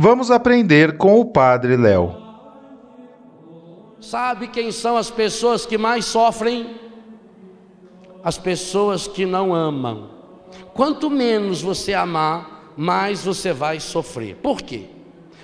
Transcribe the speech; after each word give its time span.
Vamos 0.00 0.30
aprender 0.30 0.96
com 0.96 1.18
o 1.18 1.24
Padre 1.24 1.76
Léo. 1.76 2.14
Sabe 4.00 4.46
quem 4.46 4.70
são 4.70 4.96
as 4.96 5.10
pessoas 5.10 5.66
que 5.66 5.76
mais 5.76 6.04
sofrem? 6.04 6.78
As 8.22 8.38
pessoas 8.38 9.08
que 9.08 9.26
não 9.26 9.52
amam. 9.52 10.10
Quanto 10.72 11.10
menos 11.10 11.60
você 11.60 11.94
amar, 11.94 12.72
mais 12.76 13.24
você 13.24 13.52
vai 13.52 13.80
sofrer. 13.80 14.36
Por 14.36 14.62
quê? 14.62 14.84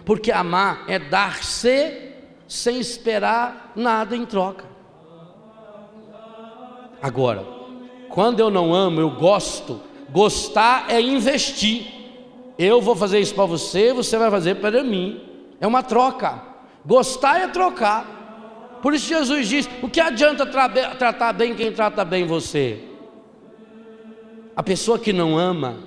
Porque 0.04 0.30
amar 0.30 0.84
é 0.86 1.00
dar-se 1.00 2.12
sem 2.46 2.78
esperar 2.78 3.72
nada 3.74 4.16
em 4.16 4.24
troca. 4.24 4.66
Agora, 7.02 7.44
quando 8.08 8.38
eu 8.38 8.50
não 8.50 8.72
amo, 8.72 9.00
eu 9.00 9.10
gosto. 9.10 9.80
Gostar 10.12 10.84
é 10.88 11.00
investir. 11.00 11.93
Eu 12.58 12.80
vou 12.80 12.94
fazer 12.94 13.18
isso 13.18 13.34
para 13.34 13.46
você, 13.46 13.92
você 13.92 14.16
vai 14.16 14.30
fazer 14.30 14.56
para 14.56 14.82
mim. 14.82 15.20
É 15.60 15.66
uma 15.66 15.82
troca. 15.82 16.42
Gostar 16.84 17.40
é 17.40 17.48
trocar. 17.48 18.78
Por 18.80 18.94
isso 18.94 19.08
Jesus 19.08 19.48
diz: 19.48 19.68
o 19.82 19.88
que 19.88 20.00
adianta 20.00 20.46
tra 20.46 20.68
tratar 20.68 21.32
bem 21.32 21.54
quem 21.54 21.72
trata 21.72 22.04
bem 22.04 22.26
você? 22.26 22.78
A 24.54 24.62
pessoa 24.62 24.98
que 24.98 25.12
não 25.12 25.36
ama, 25.36 25.78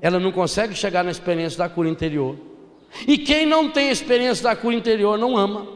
ela 0.00 0.18
não 0.18 0.32
consegue 0.32 0.74
chegar 0.74 1.04
na 1.04 1.10
experiência 1.10 1.58
da 1.58 1.68
cura 1.68 1.88
interior. 1.88 2.36
E 3.06 3.18
quem 3.18 3.46
não 3.46 3.70
tem 3.70 3.90
experiência 3.90 4.42
da 4.42 4.56
cura 4.56 4.74
interior 4.74 5.16
não 5.16 5.36
ama. 5.36 5.66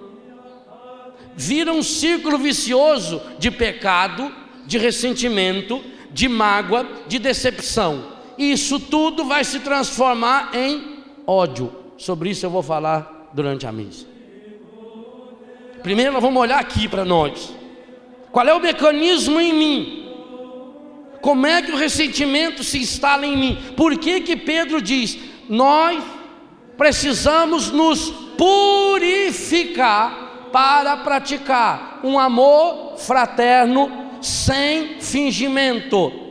Vira 1.37 1.73
um 1.73 1.83
círculo 1.83 2.39
vicioso 2.39 3.23
de 3.39 3.51
pecado, 3.51 4.33
de 4.67 4.79
ressentimento, 4.79 5.81
de 6.11 6.29
mágoa, 6.29 6.87
de 7.07 7.19
decepção 7.19 8.20
isso 8.41 8.81
tudo 8.81 9.25
vai 9.25 9.45
se 9.45 9.61
transformar 9.61 10.51
em 10.55 11.05
ódio. 11.27 11.71
Sobre 11.99 12.31
isso 12.31 12.47
eu 12.47 12.51
vou 12.51 12.63
falar 12.63 13.29
durante 13.35 13.67
a 13.67 13.73
missa. 13.73 14.07
Primeiro 15.83 16.13
nós 16.13 16.23
vamos 16.23 16.41
olhar 16.41 16.59
aqui 16.59 16.89
para 16.89 17.05
nós. 17.05 17.55
Qual 18.33 18.47
é 18.47 18.55
o 18.55 18.61
mecanismo 18.61 19.41
em 19.41 19.53
mim? 19.53 20.07
Como 21.21 21.47
é 21.47 21.61
que 21.61 21.73
o 21.73 21.77
ressentimento 21.77 22.65
se 22.65 22.79
instala 22.79 23.27
em 23.27 23.37
mim? 23.37 23.59
Por 23.77 23.99
que 23.99 24.23
que 24.23 24.37
Pedro 24.37 24.81
diz: 24.81 25.19
"Nós 25.49 26.03
precisamos 26.79 27.71
nos 27.71 28.11
purificar 28.39 30.49
para 30.51 30.97
praticar 30.99 32.01
um 32.03 32.19
amor 32.19 32.97
fraterno 32.97 33.91
sem 34.23 34.99
fingimento"? 35.01 36.30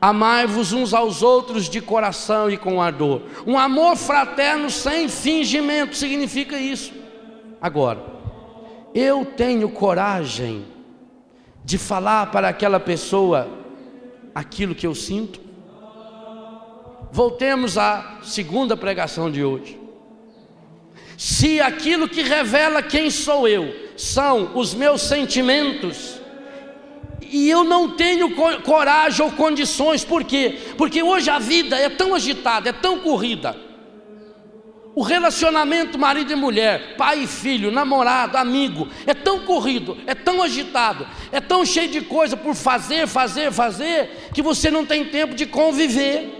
Amai-vos 0.00 0.72
uns 0.72 0.94
aos 0.94 1.22
outros 1.22 1.68
de 1.68 1.80
coração 1.80 2.50
e 2.50 2.56
com 2.56 2.80
ardor. 2.80 3.22
Um 3.46 3.58
amor 3.58 3.96
fraterno 3.96 4.70
sem 4.70 5.08
fingimento 5.08 5.96
significa 5.96 6.58
isso. 6.58 6.92
Agora, 7.60 8.00
eu 8.94 9.24
tenho 9.24 9.68
coragem 9.68 10.64
de 11.64 11.76
falar 11.76 12.30
para 12.30 12.48
aquela 12.48 12.78
pessoa 12.80 13.48
aquilo 14.34 14.74
que 14.74 14.86
eu 14.86 14.94
sinto? 14.94 15.40
Voltemos 17.10 17.76
à 17.76 18.18
segunda 18.22 18.76
pregação 18.76 19.30
de 19.30 19.42
hoje. 19.42 19.78
Se 21.16 21.60
aquilo 21.60 22.08
que 22.08 22.22
revela 22.22 22.82
quem 22.82 23.10
sou 23.10 23.48
eu 23.48 23.74
são 23.96 24.56
os 24.56 24.72
meus 24.72 25.02
sentimentos, 25.02 26.17
e 27.20 27.50
eu 27.50 27.64
não 27.64 27.90
tenho 27.90 28.34
coragem 28.62 29.24
ou 29.24 29.32
condições, 29.32 30.04
por 30.04 30.24
quê? 30.24 30.58
Porque 30.76 31.02
hoje 31.02 31.28
a 31.30 31.38
vida 31.38 31.76
é 31.76 31.88
tão 31.88 32.14
agitada, 32.14 32.70
é 32.70 32.72
tão 32.72 33.00
corrida. 33.00 33.56
O 34.94 35.02
relacionamento 35.02 35.98
marido 35.98 36.32
e 36.32 36.36
mulher, 36.36 36.96
pai 36.96 37.22
e 37.22 37.26
filho, 37.26 37.70
namorado, 37.70 38.36
amigo, 38.36 38.88
é 39.06 39.14
tão 39.14 39.40
corrido, 39.40 39.96
é 40.06 40.14
tão 40.14 40.42
agitado, 40.42 41.06
é 41.30 41.40
tão 41.40 41.64
cheio 41.64 41.88
de 41.88 42.00
coisa 42.00 42.36
por 42.36 42.54
fazer, 42.54 43.06
fazer, 43.06 43.52
fazer, 43.52 44.30
que 44.34 44.42
você 44.42 44.70
não 44.70 44.84
tem 44.84 45.04
tempo 45.04 45.34
de 45.34 45.46
conviver. 45.46 46.34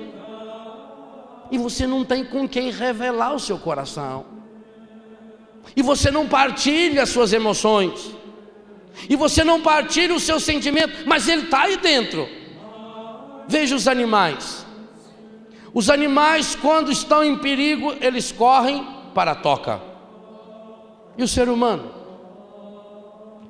E 1.50 1.56
você 1.56 1.87
não 1.87 2.05
tem 2.05 2.25
com 2.25 2.49
quem 2.49 2.71
revelar 2.71 3.34
o 3.34 3.41
seu 3.41 3.59
coração. 3.59 4.27
E 5.77 5.83
você 5.83 6.10
não 6.10 6.27
partilha 6.27 7.03
as 7.03 7.10
suas 7.10 7.33
emoções 7.33 8.17
e 9.09 9.16
você 9.16 9.44
não 9.44 9.60
partilha 9.60 10.14
o 10.14 10.20
seu 10.20 10.41
sentimento, 10.41 11.06
mas 11.06 11.28
ele 11.28 11.42
está 11.42 11.62
aí 11.62 11.76
dentro. 11.76 12.28
Veja 13.47 13.76
os 13.76 13.86
animais. 13.86 14.66
Os 15.72 15.91
animais, 15.91 16.54
quando 16.54 16.91
estão 16.91 17.22
em 17.22 17.36
perigo, 17.36 17.94
eles 18.00 18.32
correm 18.32 18.86
para 19.14 19.32
a 19.32 19.34
toca. 19.34 19.81
E 21.16 21.22
o 21.22 21.28
ser 21.28 21.48
humano? 21.48 21.92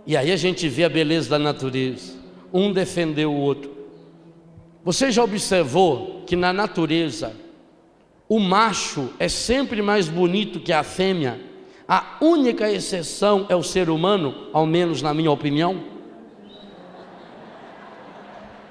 E 0.07 0.17
aí 0.17 0.33
a 0.33 0.37
gente 0.37 0.69
vê 0.69 0.85
a 0.85 0.89
beleza 0.89 1.31
da 1.31 1.39
natureza. 1.39 2.15
Um 2.53 2.73
defendeu 2.73 3.33
o 3.33 3.41
outro. 3.41 3.77
Você 4.85 5.11
já 5.11 5.23
observou 5.23 6.23
que 6.27 6.35
na 6.35 6.53
natureza 6.53 7.35
o 8.29 8.39
macho 8.39 9.11
é 9.19 9.29
sempre 9.29 9.83
mais 9.83 10.09
bonito 10.09 10.61
que 10.61 10.73
a 10.73 10.83
fêmea 10.83 11.41
a 11.89 12.19
única 12.21 12.71
exceção 12.71 13.47
é 13.49 13.57
o 13.57 13.63
ser 13.63 13.89
humano, 13.89 14.49
ao 14.53 14.67
menos 14.67 15.01
na 15.01 15.15
minha 15.15 15.31
opinião. 15.31 15.83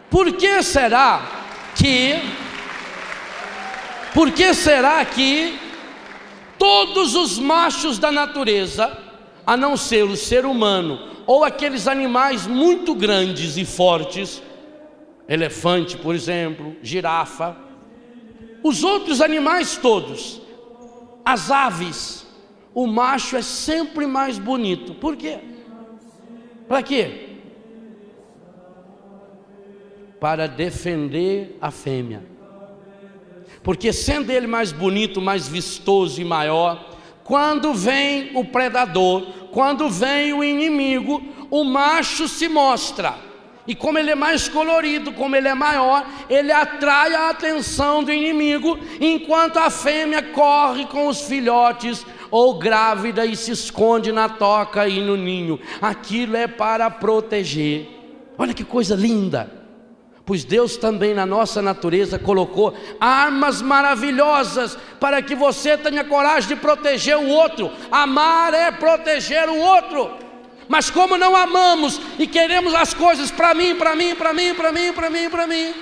Por 0.08 0.34
que 0.34 0.62
será 0.62 1.48
que 1.76 2.14
por 4.14 4.32
que 4.32 4.54
será 4.54 5.04
que 5.04 5.60
todos 6.60 7.16
os 7.16 7.40
machos 7.40 7.98
da 7.98 8.12
natureza, 8.12 8.96
a 9.46 9.58
não 9.58 9.76
ser 9.76 10.04
o 10.04 10.16
ser 10.16 10.46
humano 10.46 11.00
ou 11.26 11.44
aqueles 11.44 11.88
animais 11.88 12.46
muito 12.46 12.94
grandes 12.94 13.58
e 13.58 13.66
fortes, 13.66 14.42
elefante, 15.28 15.98
por 15.98 16.14
exemplo, 16.16 16.76
girafa, 16.84 17.58
os 18.64 18.84
outros 18.84 19.22
animais 19.22 19.76
todos, 19.76 20.42
as 21.26 21.52
aves, 21.52 22.27
o 22.78 22.86
macho 22.86 23.36
é 23.36 23.42
sempre 23.42 24.06
mais 24.06 24.38
bonito. 24.38 24.94
Por 24.94 25.16
quê? 25.16 25.40
Para 26.68 26.84
quê? 26.84 27.30
Para 30.20 30.48
defender 30.48 31.58
a 31.60 31.72
fêmea. 31.72 32.24
Porque 33.64 33.92
sendo 33.92 34.32
ele 34.32 34.46
mais 34.46 34.72
bonito, 34.72 35.20
mais 35.20 35.48
vistoso 35.48 36.22
e 36.22 36.24
maior, 36.24 36.92
quando 37.24 37.74
vem 37.74 38.30
o 38.38 38.46
predador, 38.46 39.24
quando 39.52 39.90
vem 39.90 40.32
o 40.34 40.44
inimigo, 40.44 41.24
o 41.50 41.64
macho 41.64 42.28
se 42.28 42.48
mostra. 42.48 43.16
E 43.66 43.74
como 43.74 43.98
ele 43.98 44.12
é 44.12 44.16
mais 44.16 44.48
colorido, 44.48 45.12
como 45.14 45.36
ele 45.36 45.48
é 45.48 45.56
maior, 45.56 46.06
ele 46.30 46.52
atrai 46.52 47.16
a 47.16 47.32
atenção 47.32 48.04
do 48.04 48.14
inimigo, 48.14 48.78
enquanto 49.02 49.58
a 49.58 49.72
fêmea 49.72 50.22
corre 50.22 50.86
com 50.86 51.08
os 51.08 51.22
filhotes 51.22 52.06
ou 52.30 52.58
grávida 52.58 53.26
e 53.26 53.36
se 53.36 53.52
esconde 53.52 54.12
na 54.12 54.30
toca 54.30 54.88
e 54.88 55.02
no 55.02 55.16
ninho. 55.16 55.60
Aquilo 55.82 56.36
é 56.36 56.48
para 56.48 56.90
proteger. 56.90 57.88
Olha 58.38 58.54
que 58.54 58.64
coisa 58.64 58.96
linda. 58.96 59.52
Pois 60.26 60.44
Deus 60.44 60.76
também 60.76 61.14
na 61.14 61.26
nossa 61.26 61.62
natureza 61.62 62.20
colocou 62.20 62.74
armas 63.00 63.62
maravilhosas 63.62 64.78
para 65.00 65.22
que 65.22 65.34
você 65.34 65.78
tenha 65.78 66.04
coragem 66.04 66.50
de 66.50 66.56
proteger 66.58 67.18
o 67.18 67.30
outro. 67.30 67.72
Amar 67.90 68.54
é 68.54 68.70
proteger 68.70 69.48
o 69.48 69.58
outro. 69.58 70.12
Mas 70.68 70.90
como 70.90 71.18
não 71.18 71.34
amamos 71.34 72.02
e 72.20 72.28
queremos 72.28 72.76
as 72.76 72.94
coisas 72.94 73.32
para 73.32 73.54
mim, 73.54 73.76
para 73.76 73.96
mim, 73.96 74.16
para 74.16 74.34
mim, 74.34 74.54
para 74.54 74.72
mim, 74.72 74.92
para 74.92 75.10
mim, 75.10 75.30
para 75.30 75.48
mim. 75.48 75.74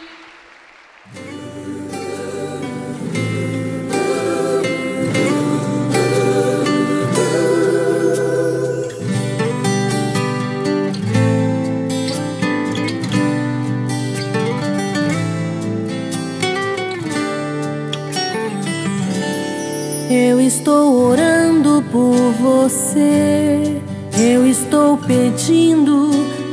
Eu 20.35 20.41
estou 20.41 21.11
orando 21.11 21.81
por 21.93 22.13
você. 22.33 23.81
Eu 24.19 24.45
estou 24.45 24.97
pedindo 24.97 26.09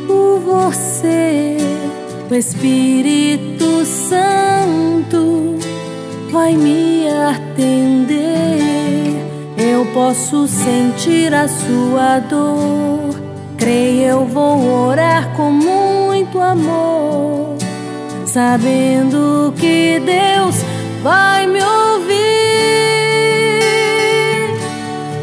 por 0.06 0.38
você, 0.38 1.56
o 2.30 2.32
Espírito 2.32 3.84
Santo 3.84 5.58
vai 6.30 6.54
me 6.54 7.08
atender. 7.28 8.20
Eu 9.58 9.84
posso 9.86 10.46
sentir 10.46 11.34
a 11.34 11.48
sua 11.48 12.20
dor. 12.20 13.20
Creio, 13.58 14.02
eu 14.02 14.26
vou 14.26 14.86
orar 14.86 15.34
com 15.34 15.50
muito 15.50 16.40
amor, 16.40 17.56
sabendo 18.26 19.52
que 19.56 20.00
Deus 20.06 20.54
vai 21.02 21.48
me 21.48 21.60
ouvir. 21.60 22.41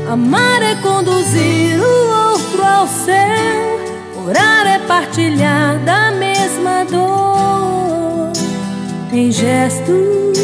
Amar 0.09 0.63
é 0.63 0.73
conduzir 0.77 1.79
o 1.79 2.31
outro 2.31 2.63
ao 2.65 2.87
céu. 2.87 4.25
Orar 4.25 4.65
é 4.65 4.79
partilhar 4.79 5.77
da 5.85 6.09
mesma 6.09 6.83
dor. 6.85 8.33
Em 9.13 9.31
gestos, 9.31 10.39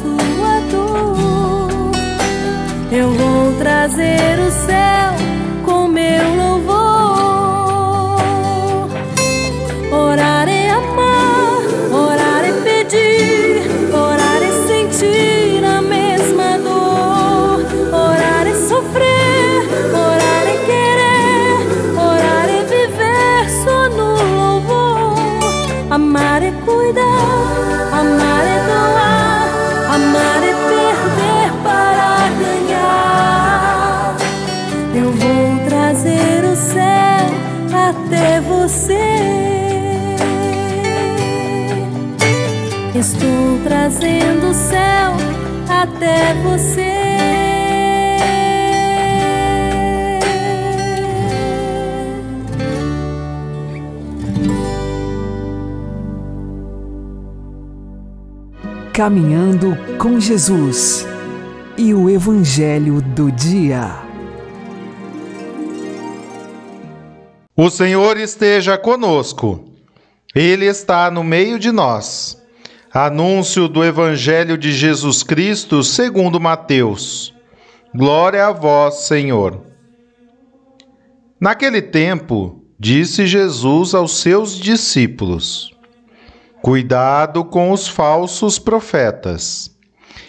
sua 0.00 0.60
dor. 0.70 1.92
Eu 2.90 3.10
vou 3.12 3.52
trazer 3.58 4.38
o 4.38 4.50
céu 4.50 5.12
com 5.64 5.88
meu 5.88 6.34
louvor. 6.36 6.79
Trazendo 43.90 44.50
o 44.50 44.54
céu 44.54 45.16
até 45.68 46.34
você. 46.42 46.94
Caminhando 58.92 59.76
com 59.98 60.20
Jesus 60.20 61.06
e 61.76 61.92
o 61.92 62.08
Evangelho 62.08 63.00
do 63.00 63.32
Dia. 63.32 63.90
O 67.56 67.68
Senhor 67.70 68.16
esteja 68.18 68.78
conosco, 68.78 69.64
Ele 70.34 70.66
está 70.66 71.10
no 71.10 71.24
meio 71.24 71.58
de 71.58 71.72
nós. 71.72 72.39
Anúncio 72.92 73.68
do 73.68 73.84
Evangelho 73.84 74.58
de 74.58 74.72
Jesus 74.72 75.22
Cristo 75.22 75.80
segundo 75.84 76.40
Mateus. 76.40 77.32
Glória 77.94 78.44
a 78.48 78.50
vós, 78.50 79.02
Senhor. 79.02 79.62
Naquele 81.40 81.80
tempo, 81.80 82.64
disse 82.76 83.28
Jesus 83.28 83.94
aos 83.94 84.16
seus 84.18 84.58
discípulos: 84.58 85.72
Cuidado 86.60 87.44
com 87.44 87.70
os 87.70 87.86
falsos 87.86 88.58
profetas. 88.58 89.70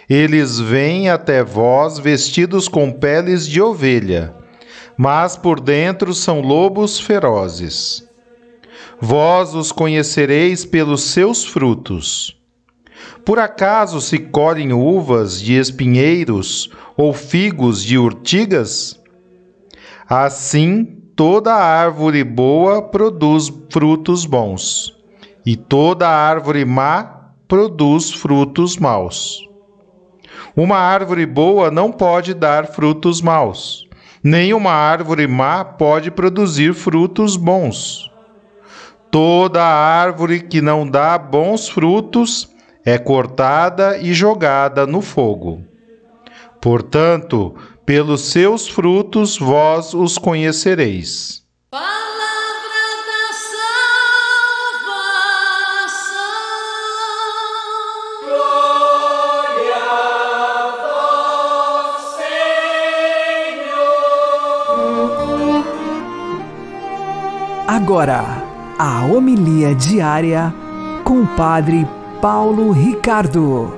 Eles 0.07 0.59
vêm 0.59 1.09
até 1.09 1.43
vós 1.43 1.97
vestidos 1.97 2.67
com 2.67 2.91
peles 2.91 3.47
de 3.47 3.59
ovelha, 3.59 4.35
mas 4.95 5.35
por 5.35 5.59
dentro 5.59 6.13
são 6.13 6.41
lobos 6.41 6.99
ferozes. 6.99 8.07
Vós 9.01 9.55
os 9.55 9.71
conhecereis 9.71 10.63
pelos 10.63 11.05
seus 11.05 11.43
frutos. 11.43 12.39
Por 13.25 13.39
acaso 13.39 14.01
se 14.01 14.17
colhem 14.17 14.73
uvas 14.73 15.39
de 15.41 15.53
espinheiros 15.53 16.71
ou 16.97 17.13
figos 17.13 17.83
de 17.83 17.97
urtigas? 17.97 18.99
Assim, 20.09 20.85
toda 21.15 21.53
árvore 21.53 22.23
boa 22.23 22.81
produz 22.81 23.51
frutos 23.69 24.25
bons, 24.25 24.93
e 25.45 25.55
toda 25.55 26.07
árvore 26.07 26.65
má 26.65 27.33
produz 27.47 28.11
frutos 28.11 28.77
maus. 28.77 29.37
Uma 30.55 30.77
árvore 30.77 31.25
boa 31.25 31.71
não 31.71 31.91
pode 31.91 32.33
dar 32.33 32.67
frutos 32.67 33.21
maus, 33.21 33.87
nem 34.23 34.53
uma 34.53 34.71
árvore 34.71 35.27
má 35.27 35.63
pode 35.63 36.11
produzir 36.11 36.73
frutos 36.73 37.37
bons. 37.37 38.09
Toda 39.09 39.63
árvore 39.63 40.41
que 40.41 40.61
não 40.61 40.87
dá 40.87 41.17
bons 41.17 41.69
frutos 41.69 42.49
é 42.85 42.97
cortada 42.97 43.97
e 43.97 44.13
jogada 44.13 44.87
no 44.87 45.01
fogo. 45.01 45.61
Portanto, 46.59 47.55
pelos 47.85 48.21
seus 48.21 48.67
frutos 48.67 49.37
vós 49.37 49.93
os 49.93 50.17
conhecereis. 50.17 51.43
Palavra 51.71 51.89
da 53.07 53.33
salvação. 54.83 56.21
Glória 58.27 59.83
a 60.45 60.71
vós, 61.87 62.01
Senhor. 63.45 63.85
Agora, 67.67 68.23
a 68.77 69.05
homilia 69.05 69.73
diária 69.75 70.53
com 71.03 71.21
o 71.23 71.27
Padre 71.35 71.87
Paulo 72.21 72.71
Ricardo. 72.71 73.73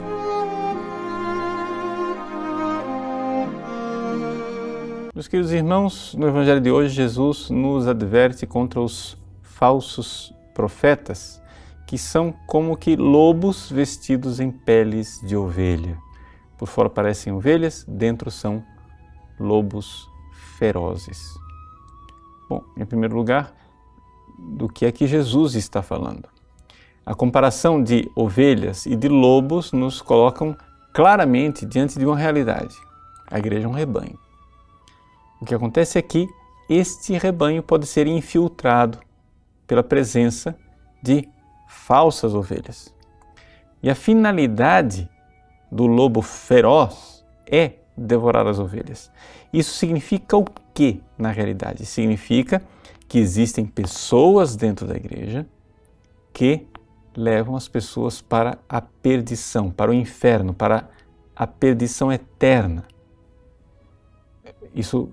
Meus 5.15 5.29
queridos 5.29 5.53
irmãos, 5.53 6.13
no 6.13 6.27
Evangelho 6.27 6.59
de 6.59 6.69
hoje, 6.69 6.93
Jesus 6.93 7.49
nos 7.49 7.87
adverte 7.87 8.45
contra 8.45 8.81
os 8.81 9.17
falsos 9.41 10.33
profetas, 10.53 11.41
que 11.87 11.97
são 11.97 12.33
como 12.45 12.75
que 12.75 12.97
lobos 12.97 13.71
vestidos 13.71 14.41
em 14.41 14.51
peles 14.51 15.21
de 15.23 15.37
ovelha. 15.37 15.97
Por 16.57 16.67
fora 16.67 16.89
parecem 16.89 17.31
ovelhas, 17.31 17.85
dentro 17.87 18.29
são 18.29 18.61
lobos 19.39 20.05
ferozes. 20.57 21.33
Bom, 22.49 22.61
em 22.75 22.85
primeiro 22.85 23.15
lugar, 23.15 23.55
do 24.37 24.67
que 24.67 24.85
é 24.85 24.91
que 24.91 25.07
Jesus 25.07 25.55
está 25.55 25.81
falando? 25.81 26.32
A 27.05 27.13
comparação 27.13 27.83
de 27.83 28.09
ovelhas 28.15 28.85
e 28.85 28.95
de 28.95 29.09
lobos 29.09 29.71
nos 29.73 30.01
colocam 30.01 30.55
claramente 30.93 31.65
diante 31.65 31.99
de 31.99 32.05
uma 32.05 32.17
realidade. 32.17 32.75
A 33.29 33.37
igreja 33.39 33.65
é 33.65 33.69
um 33.69 33.73
rebanho. 33.73 34.17
O 35.41 35.45
que 35.45 35.53
acontece 35.53 35.99
é 35.99 36.01
que 36.01 36.27
este 36.69 37.13
rebanho 37.17 37.61
pode 37.61 37.85
ser 37.85 38.07
infiltrado 38.07 38.99
pela 39.67 39.83
presença 39.83 40.57
de 41.01 41.27
falsas 41.67 42.33
ovelhas. 42.33 42.93
E 43.81 43.89
a 43.89 43.95
finalidade 43.95 45.09
do 45.69 45.85
lobo 45.85 46.21
feroz 46.21 47.25
é 47.45 47.73
devorar 47.97 48.47
as 48.47 48.59
ovelhas. 48.59 49.11
Isso 49.51 49.73
significa 49.73 50.37
o 50.37 50.45
que 50.73 51.01
na 51.17 51.31
realidade? 51.31 51.85
Significa 51.85 52.61
que 53.09 53.19
existem 53.19 53.65
pessoas 53.65 54.55
dentro 54.55 54.87
da 54.87 54.95
igreja 54.95 55.45
que 56.31 56.65
levam 57.15 57.55
as 57.55 57.67
pessoas 57.67 58.21
para 58.21 58.57
a 58.67 58.81
perdição, 58.81 59.69
para 59.69 59.91
o 59.91 59.93
inferno, 59.93 60.53
para 60.53 60.89
a 61.35 61.47
perdição 61.47 62.11
eterna. 62.11 62.83
Isso 64.73 65.09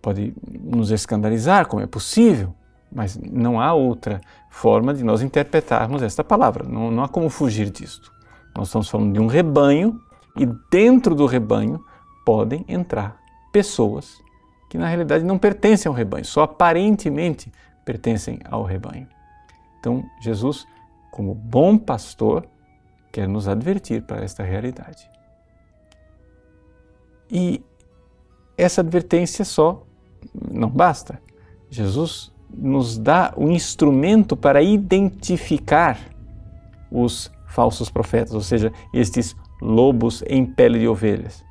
pode 0.00 0.34
nos 0.46 0.90
escandalizar, 0.90 1.66
como 1.66 1.82
é 1.82 1.86
possível, 1.86 2.54
mas 2.92 3.16
não 3.16 3.60
há 3.60 3.72
outra 3.72 4.20
forma 4.50 4.92
de 4.94 5.02
nós 5.02 5.22
interpretarmos 5.22 6.02
esta 6.02 6.22
palavra, 6.22 6.64
não, 6.68 6.90
não 6.90 7.02
há 7.02 7.08
como 7.08 7.28
fugir 7.28 7.70
disto. 7.70 8.12
Nós 8.56 8.68
estamos 8.68 8.88
falando 8.88 9.12
de 9.12 9.20
um 9.20 9.26
rebanho 9.26 10.00
e 10.36 10.46
dentro 10.70 11.14
do 11.14 11.26
rebanho 11.26 11.84
podem 12.24 12.64
entrar 12.68 13.16
pessoas 13.52 14.22
que 14.68 14.78
na 14.78 14.88
realidade 14.88 15.24
não 15.24 15.38
pertencem 15.38 15.88
ao 15.88 15.94
rebanho, 15.94 16.24
só 16.24 16.42
aparentemente 16.42 17.52
pertencem 17.84 18.40
ao 18.50 18.62
rebanho. 18.62 19.06
Então, 19.78 20.04
Jesus, 20.20 20.66
como 21.14 21.32
bom 21.32 21.78
pastor, 21.78 22.44
quer 23.12 23.28
nos 23.28 23.46
advertir 23.46 24.02
para 24.02 24.24
esta 24.24 24.42
realidade. 24.42 25.08
E 27.30 27.62
essa 28.58 28.80
advertência 28.80 29.44
só 29.44 29.86
não 30.50 30.68
basta. 30.68 31.22
Jesus 31.70 32.34
nos 32.52 32.98
dá 32.98 33.32
o 33.36 33.44
um 33.44 33.52
instrumento 33.52 34.36
para 34.36 34.60
identificar 34.60 36.00
os 36.90 37.30
falsos 37.46 37.88
profetas, 37.88 38.34
ou 38.34 38.40
seja, 38.40 38.72
estes 38.92 39.36
lobos 39.62 40.24
em 40.26 40.44
pele 40.44 40.80
de 40.80 40.88
ovelhas. 40.88 41.44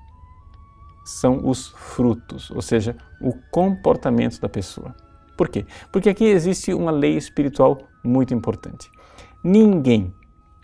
São 1.05 1.47
os 1.47 1.69
frutos, 1.69 2.51
ou 2.51 2.61
seja, 2.61 2.97
o 3.21 3.31
comportamento 3.49 4.41
da 4.41 4.49
pessoa. 4.49 4.93
Por 5.37 5.47
quê? 5.47 5.65
Porque 5.89 6.09
aqui 6.09 6.25
existe 6.25 6.73
uma 6.73 6.91
lei 6.91 7.15
espiritual 7.15 7.79
muito 8.03 8.33
importante. 8.33 8.91
Ninguém 9.43 10.13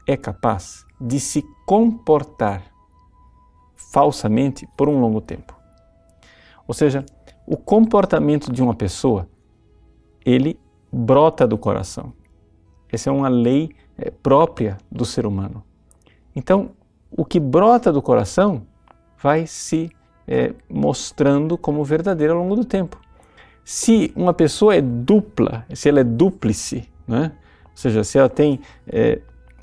é 0.08 0.16
capaz 0.16 0.86
de 1.00 1.20
se 1.20 1.44
comportar 1.66 2.64
falsamente 3.76 4.68
por 4.78 4.88
um 4.88 5.00
longo 5.00 5.20
tempo. 5.20 5.56
Ou 6.68 6.74
seja, 6.74 7.06
o 7.46 7.58
comportamento 7.58 8.52
de 8.52 8.62
uma 8.62 8.74
pessoa, 8.74 9.28
ele 10.26 10.60
brota 10.92 11.48
do 11.48 11.58
coração. 11.58 12.14
Essa 12.92 13.10
é 13.10 13.14
uma 13.14 13.28
lei 13.28 13.72
é, 13.98 14.10
própria 14.10 14.78
do 14.92 15.04
ser 15.04 15.26
humano. 15.26 15.64
Então, 16.36 16.72
o 17.12 17.26
que 17.26 17.40
brota 17.40 17.92
do 17.92 18.02
coração 18.02 18.66
vai 19.22 19.46
se 19.46 19.92
é, 20.28 20.54
mostrando 20.70 21.58
como 21.58 21.84
verdadeiro 21.84 22.34
ao 22.34 22.40
longo 22.40 22.56
do 22.56 22.64
tempo. 22.64 23.00
Se 23.64 24.14
uma 24.16 24.34
pessoa 24.34 24.76
é 24.76 24.82
dupla, 24.82 25.66
se 25.74 25.90
ela 25.90 26.00
é 26.00 26.04
dúplice, 26.04 26.88
né? 27.08 27.34
Ou 27.80 27.82
seja, 27.82 28.04
se 28.04 28.18
ela 28.18 28.28
tem 28.28 28.60
é, 28.86 29.22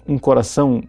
um 0.09 0.17
coração 0.17 0.83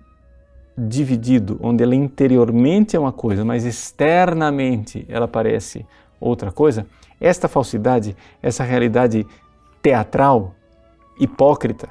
dividido, 0.77 1.59
onde 1.61 1.83
ela 1.83 1.93
interiormente 1.93 2.95
é 2.95 2.99
uma 2.99 3.11
coisa, 3.11 3.43
mas 3.43 3.65
externamente 3.65 5.05
ela 5.09 5.27
parece 5.27 5.85
outra 6.21 6.53
coisa, 6.53 6.87
esta 7.19 7.49
falsidade, 7.49 8.15
essa 8.41 8.63
realidade 8.63 9.27
teatral, 9.81 10.55
hipócrita, 11.19 11.89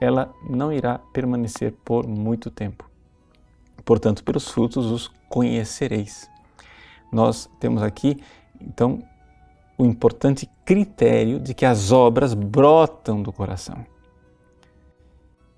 ela 0.00 0.32
não 0.48 0.72
irá 0.72 1.00
permanecer 1.12 1.74
por 1.84 2.06
muito 2.06 2.48
tempo. 2.48 2.88
Portanto, 3.84 4.22
pelos 4.22 4.48
frutos 4.48 4.86
os 4.86 5.10
conhecereis. 5.28 6.30
Nós 7.10 7.50
temos 7.58 7.82
aqui, 7.82 8.22
então, 8.60 9.02
o 9.76 9.84
importante 9.84 10.48
critério 10.64 11.40
de 11.40 11.54
que 11.54 11.66
as 11.66 11.90
obras 11.90 12.34
brotam 12.34 13.20
do 13.20 13.32
coração. 13.32 13.84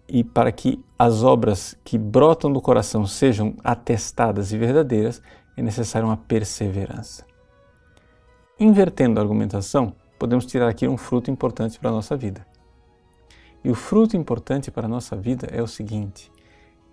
E 0.09 0.23
para 0.23 0.53
que 0.53 0.83
as 0.99 1.23
obras 1.23 1.77
que 1.85 1.97
brotam 1.97 2.53
do 2.53 2.61
coração 2.61 3.07
sejam 3.07 3.55
atestadas 3.63 4.53
e 4.53 4.59
verdadeiras, 4.59 5.23
é 5.57 5.63
necessária 5.63 6.07
uma 6.07 6.17
perseverança. 6.17 7.25
Invertendo 8.59 9.19
a 9.19 9.23
argumentação, 9.23 9.95
podemos 10.19 10.47
tirar 10.47 10.69
aqui 10.69 10.87
um 10.87 10.97
fruto 10.97 11.31
importante 11.31 11.79
para 11.79 11.91
a 11.91 11.93
nossa 11.93 12.17
vida. 12.17 12.47
E 13.65 13.71
o 13.71 13.75
fruto 13.75 14.17
importante 14.17 14.71
para 14.71 14.87
a 14.87 14.89
nossa 14.89 15.17
vida 15.17 15.47
é 15.51 15.63
o 15.63 15.67
seguinte: 15.67 16.31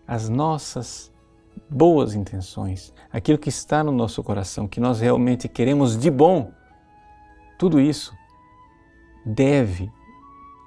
as 0.08 0.30
nossas 0.30 1.12
boas 1.70 2.16
intenções, 2.16 2.94
aquilo 3.12 3.38
que 3.38 3.50
está 3.50 3.84
no 3.84 3.92
nosso 3.92 4.24
coração, 4.24 4.68
que 4.68 4.80
nós 4.80 5.00
realmente 5.00 5.48
queremos 5.48 5.98
de 5.98 6.10
bom, 6.10 6.52
tudo 7.58 7.80
isso 7.80 8.14
deve 9.26 9.92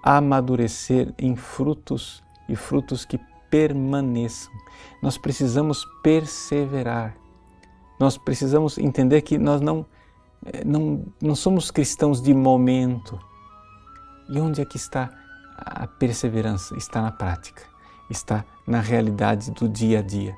amadurecer 0.03 1.13
em 1.19 1.37
frutos 1.37 2.23
e 2.53 2.57
frutos 2.57 3.05
que 3.05 3.19
permaneçam. 3.51 4.53
Nós 5.03 5.17
precisamos 5.17 5.85
perseverar. 6.03 7.17
Nós 7.99 8.19
precisamos 8.19 8.77
entender 8.79 9.23
que 9.23 9.39
nós 9.39 9.61
não 9.61 9.87
é, 10.45 10.65
não, 10.65 11.05
não 11.21 11.35
somos 11.35 11.71
cristãos 11.71 12.21
de 12.21 12.35
momento. 12.35 13.19
E 14.29 14.39
onde 14.41 14.61
é 14.61 14.65
que 14.65 14.77
está 14.77 15.11
a 15.57 15.87
perseverança? 15.87 16.77
Está 16.77 17.01
na 17.01 17.13
prática, 17.13 17.63
está 18.11 18.45
na 18.67 18.81
realidade 18.81 19.51
do 19.53 19.69
dia 19.69 20.01
a 20.01 20.03
dia. 20.03 20.35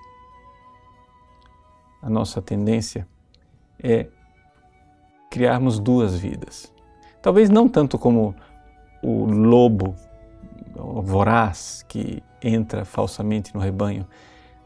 A 2.03 2.11
nossa 2.11 2.43
tendência 2.43 3.09
é 3.83 4.09
criarmos 5.31 5.79
duas 5.79 6.17
vidas. 6.17 6.73
Talvez 7.23 7.49
não 7.49 7.69
tanto 7.69 7.99
como 7.99 8.35
o 9.03 9.25
lobo 9.25 9.97
voraz 10.75 11.85
que 11.89 12.23
entra 12.43 12.85
falsamente 12.85 13.55
no 13.55 13.61
rebanho, 13.61 14.07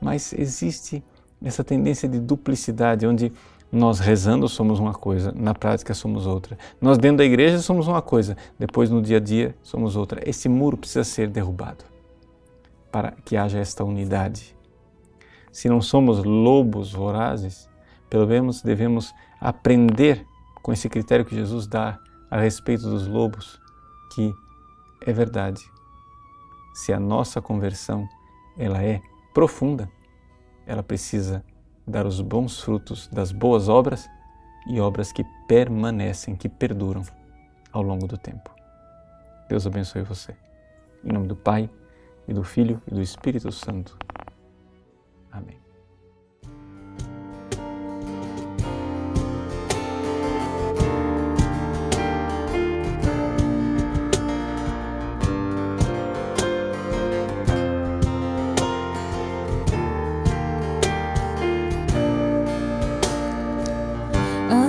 mas 0.01 0.33
existe 0.33 1.03
essa 1.43 1.63
tendência 1.63 2.09
de 2.09 2.19
duplicidade 2.19 3.07
onde 3.07 3.33
nós 3.71 3.99
rezando 3.99 4.49
somos 4.49 4.79
uma 4.79 4.95
coisa, 4.95 5.33
na 5.37 5.55
prática 5.55 5.93
somos 5.93 6.27
outra. 6.27 6.57
Nós 6.81 6.97
dentro 6.97 7.19
da 7.19 7.25
igreja 7.25 7.59
somos 7.59 7.87
uma 7.87 8.01
coisa, 8.01 8.37
depois 8.59 8.91
no 8.91 9.03
dia 9.03 9.19
a 9.19 9.21
dia 9.21 9.55
somos 9.63 9.95
outra. 9.95 10.23
Esse 10.29 10.49
muro 10.49 10.77
precisa 10.77 11.05
ser 11.05 11.29
derrubado 11.29 11.85
para 12.91 13.13
que 13.25 13.37
haja 13.37 13.59
esta 13.59 13.85
unidade. 13.85 14.57
Se 15.53 15.69
não 15.69 15.81
somos 15.81 16.25
lobos 16.25 16.93
vorazes, 16.93 17.69
pelo 18.09 18.27
menos 18.27 18.63
devemos 18.63 19.13
aprender 19.41 20.25
com 20.63 20.73
esse 20.73 20.89
critério 20.89 21.25
que 21.25 21.35
Jesus 21.35 21.67
dá 21.67 21.99
a 22.31 22.41
respeito 22.41 22.89
dos 22.89 23.07
lobos, 23.07 23.61
que 24.15 24.33
é 25.09 25.13
verdade. 25.13 25.63
se 26.75 26.93
a 26.93 27.01
nossa 27.01 27.43
conversão 27.43 28.09
ela 28.57 28.83
é 28.83 29.01
profunda, 29.35 29.91
ela 30.65 30.83
precisa 30.83 31.45
dar 31.87 32.07
os 32.07 32.21
bons 32.21 32.61
frutos 32.61 33.09
das 33.09 33.33
boas 33.33 33.69
obras 33.69 34.09
e 34.69 34.81
obras 34.81 35.11
que 35.11 35.25
permanecem, 35.49 36.37
que 36.37 36.49
perduram 36.49 37.03
ao 37.73 37.83
longo 37.83 38.07
do 38.07 38.17
tempo. 38.17 38.51
Deus 39.49 39.67
abençoe 39.67 40.03
você. 40.03 40.37
Em 41.03 41.13
nome 41.13 41.27
do 41.27 41.35
Pai, 41.35 41.69
e 42.29 42.35
do 42.35 42.45
Filho 42.45 42.81
e 42.87 42.95
do 42.95 43.01
Espírito 43.01 43.51
Santo. 43.51 43.97
Amém. 45.33 45.68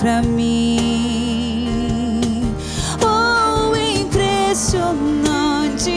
pra 0.00 0.22
mim. 0.22 1.68
Oh, 3.04 3.76
impressionante, 3.76 5.90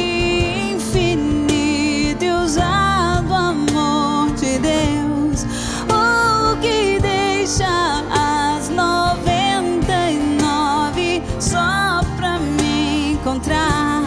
infinito 0.76 2.26
e 2.26 2.32
ousado 2.32 3.34
amor 3.34 4.30
de 4.32 4.60
Deus. 4.60 5.46
Oh, 5.88 6.58
que 6.62 7.00
deixa 7.00 8.04
as 8.12 8.68
noventa 8.70 10.12
e 10.12 10.18
nove 10.42 11.24
só 11.40 12.02
pra 12.18 12.38
me 12.40 13.14
encontrar. 13.14 14.04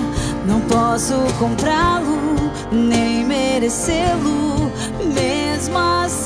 Não 0.46 0.60
posso 0.60 1.14
comprá-lo, 1.38 2.52
nem 2.70 3.24
merecê-lo, 3.24 4.70
mesmo 5.14 5.78
assim 5.78 6.25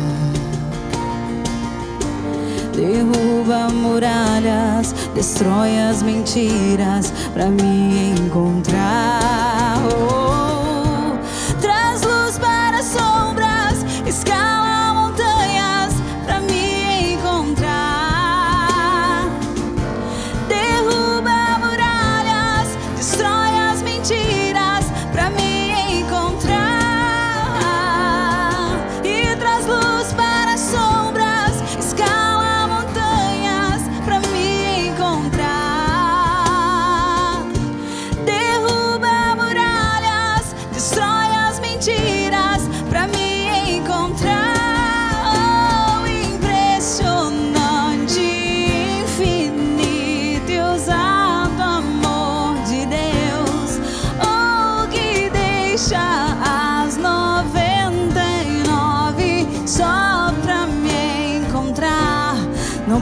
Derruba 2.81 3.69
muralhas, 3.69 4.95
destrói 5.13 5.77
as 5.77 6.01
mentiras 6.01 7.13
pra 7.31 7.45
me 7.45 8.09
encontrar. 8.17 9.77
Oh, 9.85 10.20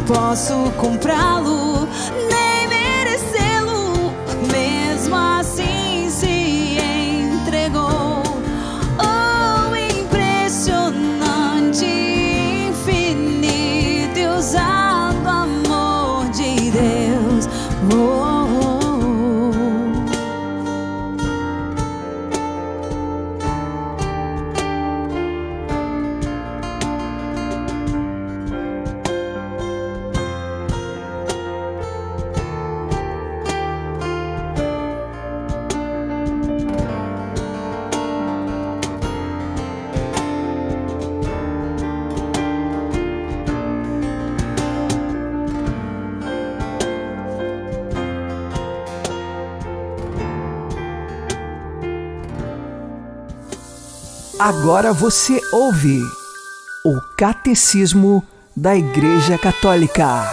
posso 0.10 0.72
comprá-lo, 0.76 1.88
Agora 54.50 54.92
você 54.92 55.40
ouve 55.52 56.02
o 56.84 57.00
Catecismo 57.16 58.24
da 58.58 58.76
Igreja 58.76 59.38
Católica. 59.38 60.24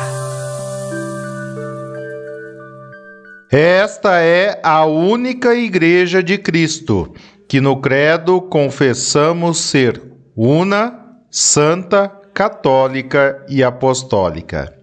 Esta 3.50 4.18
é 4.22 4.58
a 4.62 4.86
única 4.86 5.54
Igreja 5.54 6.22
de 6.22 6.38
Cristo, 6.38 7.12
que 7.46 7.60
no 7.60 7.78
Credo 7.78 8.40
confessamos 8.40 9.58
ser 9.58 10.02
una, 10.34 10.98
santa, 11.30 12.08
católica 12.32 13.44
e 13.50 13.62
apostólica. 13.62 14.75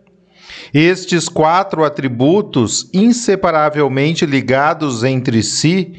Estes 0.71 1.28
quatro 1.28 1.84
atributos, 1.84 2.89
inseparavelmente 2.93 4.26
ligados 4.26 5.04
entre 5.04 5.41
si, 5.41 5.95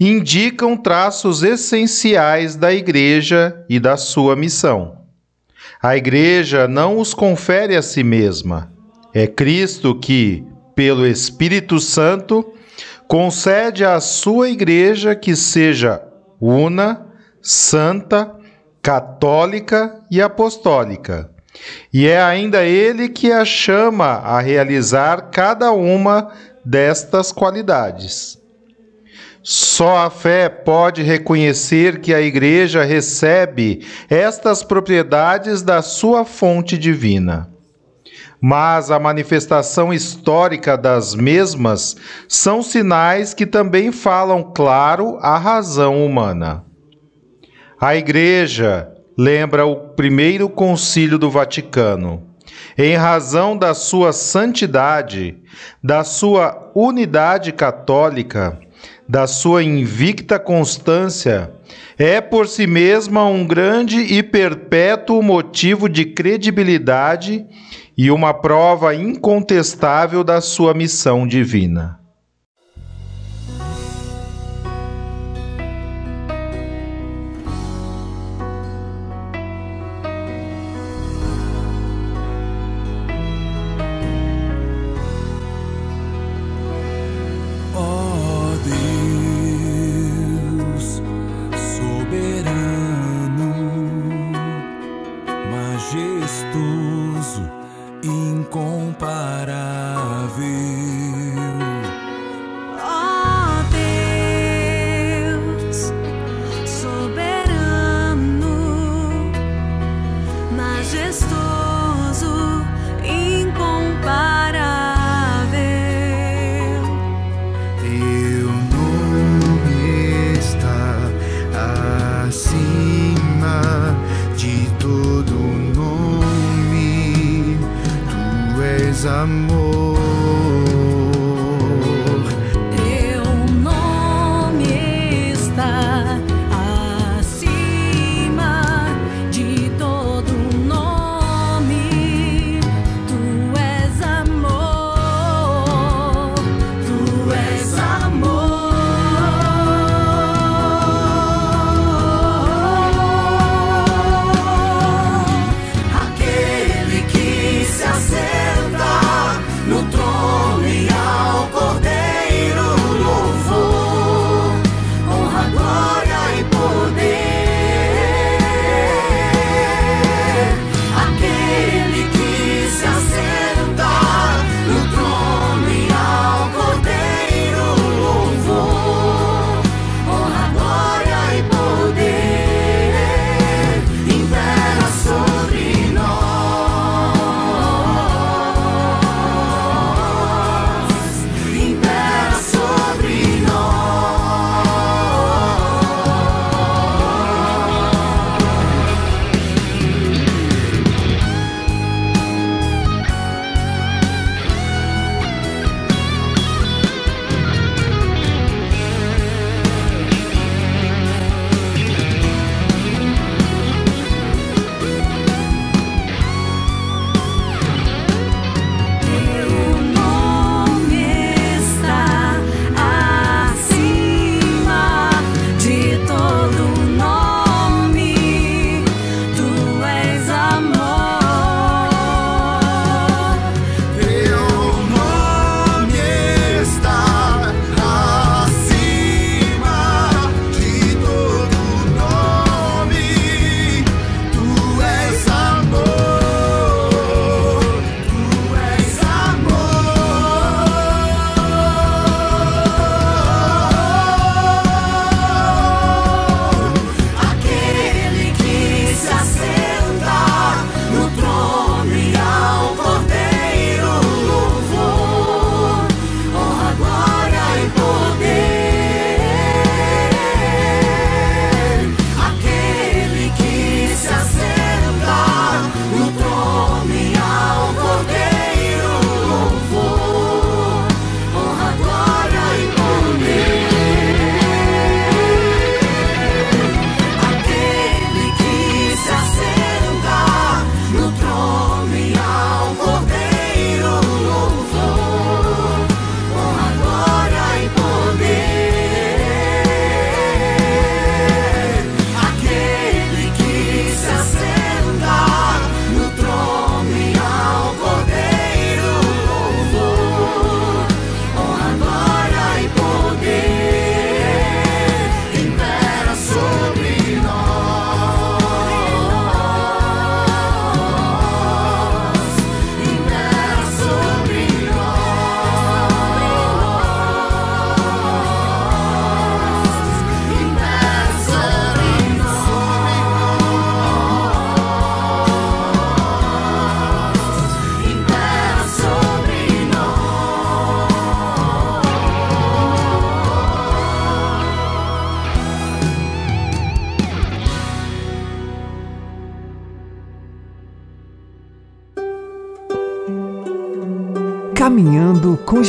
indicam 0.00 0.76
traços 0.76 1.42
essenciais 1.42 2.56
da 2.56 2.72
Igreja 2.72 3.64
e 3.68 3.78
da 3.78 3.96
sua 3.96 4.34
missão. 4.34 4.98
A 5.82 5.96
Igreja 5.96 6.66
não 6.66 6.98
os 6.98 7.12
confere 7.12 7.76
a 7.76 7.82
si 7.82 8.02
mesma. 8.02 8.72
É 9.12 9.26
Cristo 9.26 9.94
que, 9.94 10.44
pelo 10.74 11.06
Espírito 11.06 11.78
Santo, 11.78 12.54
concede 13.06 13.84
à 13.84 14.00
sua 14.00 14.48
Igreja 14.48 15.14
que 15.14 15.36
seja 15.36 16.02
una, 16.40 17.06
santa, 17.40 18.34
católica 18.82 20.00
e 20.10 20.20
apostólica 20.20 21.37
e 21.92 22.06
é 22.06 22.22
ainda 22.22 22.64
Ele 22.64 23.08
que 23.08 23.32
a 23.32 23.44
chama 23.44 24.06
a 24.06 24.40
realizar 24.40 25.30
cada 25.30 25.72
uma 25.72 26.30
destas 26.64 27.32
qualidades. 27.32 28.38
Só 29.42 29.96
a 29.98 30.10
fé 30.10 30.48
pode 30.48 31.02
reconhecer 31.02 32.00
que 32.00 32.12
a 32.12 32.20
Igreja 32.20 32.82
recebe 32.82 33.86
estas 34.10 34.62
propriedades 34.62 35.62
da 35.62 35.80
sua 35.80 36.24
fonte 36.24 36.76
divina. 36.76 37.48
Mas 38.40 38.90
a 38.90 38.98
manifestação 38.98 39.92
histórica 39.92 40.76
das 40.76 41.14
mesmas 41.14 41.96
são 42.28 42.62
sinais 42.62 43.32
que 43.32 43.46
também 43.46 43.90
falam 43.90 44.52
claro 44.54 45.18
a 45.20 45.38
razão 45.38 46.04
humana. 46.04 46.64
A 47.80 47.96
Igreja, 47.96 48.92
lembra 49.18 49.66
o 49.66 49.74
primeiro 49.74 50.48
concílio 50.48 51.18
do 51.18 51.28
Vaticano. 51.28 52.22
Em 52.76 52.94
razão 52.94 53.56
da 53.56 53.74
sua 53.74 54.12
santidade, 54.12 55.36
da 55.82 56.04
sua 56.04 56.70
unidade 56.72 57.50
católica, 57.50 58.60
da 59.08 59.26
sua 59.26 59.64
invicta 59.64 60.38
constância, 60.38 61.50
é 61.98 62.20
por 62.20 62.46
si 62.46 62.64
mesma 62.68 63.24
um 63.24 63.44
grande 63.44 63.98
e 63.98 64.22
perpétuo 64.22 65.20
motivo 65.20 65.88
de 65.88 66.04
credibilidade 66.04 67.44
e 67.96 68.12
uma 68.12 68.32
prova 68.32 68.94
incontestável 68.94 70.22
da 70.22 70.40
sua 70.40 70.72
missão 70.72 71.26
divina. 71.26 71.97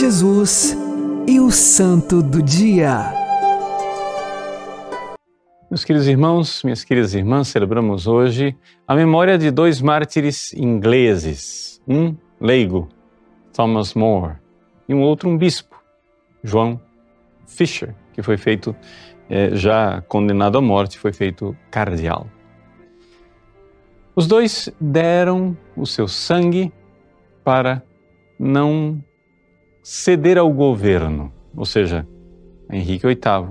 Jesus 0.09 0.75
e 1.27 1.39
o 1.39 1.51
Santo 1.51 2.23
do 2.23 2.41
Dia. 2.41 3.13
Meus 5.69 5.85
queridos 5.85 6.07
irmãos, 6.07 6.63
minhas 6.63 6.83
queridas 6.83 7.13
irmãs, 7.13 7.49
celebramos 7.49 8.07
hoje 8.07 8.57
a 8.87 8.95
memória 8.95 9.37
de 9.37 9.51
dois 9.51 9.79
mártires 9.79 10.51
ingleses. 10.53 11.79
Um 11.87 12.15
leigo, 12.41 12.89
Thomas 13.53 13.93
More, 13.93 14.37
e 14.87 14.95
um 14.95 15.01
outro 15.03 15.29
um 15.29 15.37
bispo, 15.37 15.79
João 16.43 16.81
Fisher, 17.45 17.93
que 18.11 18.23
foi 18.23 18.35
feito, 18.35 18.75
é, 19.29 19.55
já 19.55 20.01
condenado 20.07 20.57
à 20.57 20.61
morte, 20.61 20.97
foi 20.97 21.13
feito 21.13 21.55
cardeal. 21.69 22.27
Os 24.15 24.25
dois 24.25 24.73
deram 24.81 25.55
o 25.77 25.85
seu 25.85 26.07
sangue 26.07 26.73
para 27.43 27.83
não 28.39 29.03
ceder 29.81 30.37
ao 30.37 30.51
governo, 30.51 31.33
ou 31.55 31.65
seja, 31.65 32.07
Henrique 32.71 33.07
VIII, 33.07 33.49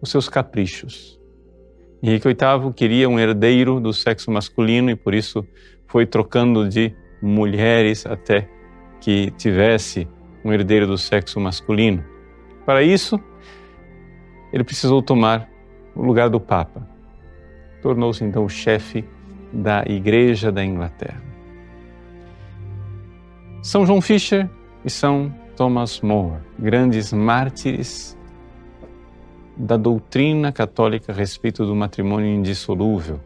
os 0.00 0.10
seus 0.10 0.28
caprichos. 0.28 1.18
Henrique 2.02 2.28
VIII 2.28 2.72
queria 2.74 3.08
um 3.08 3.18
herdeiro 3.18 3.80
do 3.80 3.92
sexo 3.92 4.30
masculino 4.30 4.90
e 4.90 4.96
por 4.96 5.14
isso 5.14 5.46
foi 5.86 6.04
trocando 6.04 6.68
de 6.68 6.94
mulheres 7.22 8.04
até 8.04 8.48
que 9.00 9.30
tivesse 9.32 10.06
um 10.44 10.52
herdeiro 10.52 10.86
do 10.86 10.98
sexo 10.98 11.40
masculino. 11.40 12.04
Para 12.66 12.82
isso, 12.82 13.18
ele 14.52 14.64
precisou 14.64 15.02
tomar 15.02 15.48
o 15.94 16.02
lugar 16.02 16.28
do 16.28 16.38
Papa. 16.38 16.86
Tornou-se 17.80 18.22
então 18.22 18.44
o 18.44 18.48
chefe 18.48 19.04
da 19.52 19.84
Igreja 19.86 20.52
da 20.52 20.64
Inglaterra. 20.64 21.22
São 23.62 23.86
João 23.86 24.00
Fisher 24.00 24.48
e 24.84 24.90
São 24.90 25.34
Thomas 25.56 26.00
More, 26.00 26.40
grandes 26.58 27.12
mártires 27.12 28.16
da 29.56 29.76
doutrina 29.76 30.52
católica 30.52 31.12
a 31.12 31.14
respeito 31.14 31.64
do 31.64 31.74
matrimônio 31.74 32.28
indissolúvel, 32.28 33.20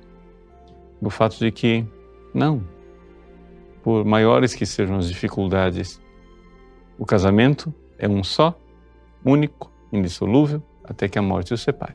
do 1.00 1.10
fato 1.10 1.38
de 1.38 1.50
que, 1.50 1.86
não, 2.34 2.62
por 3.82 4.04
maiores 4.04 4.54
que 4.54 4.66
sejam 4.66 4.96
as 4.98 5.08
dificuldades, 5.08 6.00
o 6.98 7.06
casamento 7.06 7.72
é 7.98 8.08
um 8.08 8.22
só, 8.22 8.58
único, 9.24 9.72
indissolúvel, 9.92 10.62
até 10.84 11.08
que 11.08 11.18
a 11.18 11.22
morte 11.22 11.54
os 11.54 11.62
separe. 11.62 11.94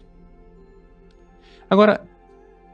Agora, 1.70 2.02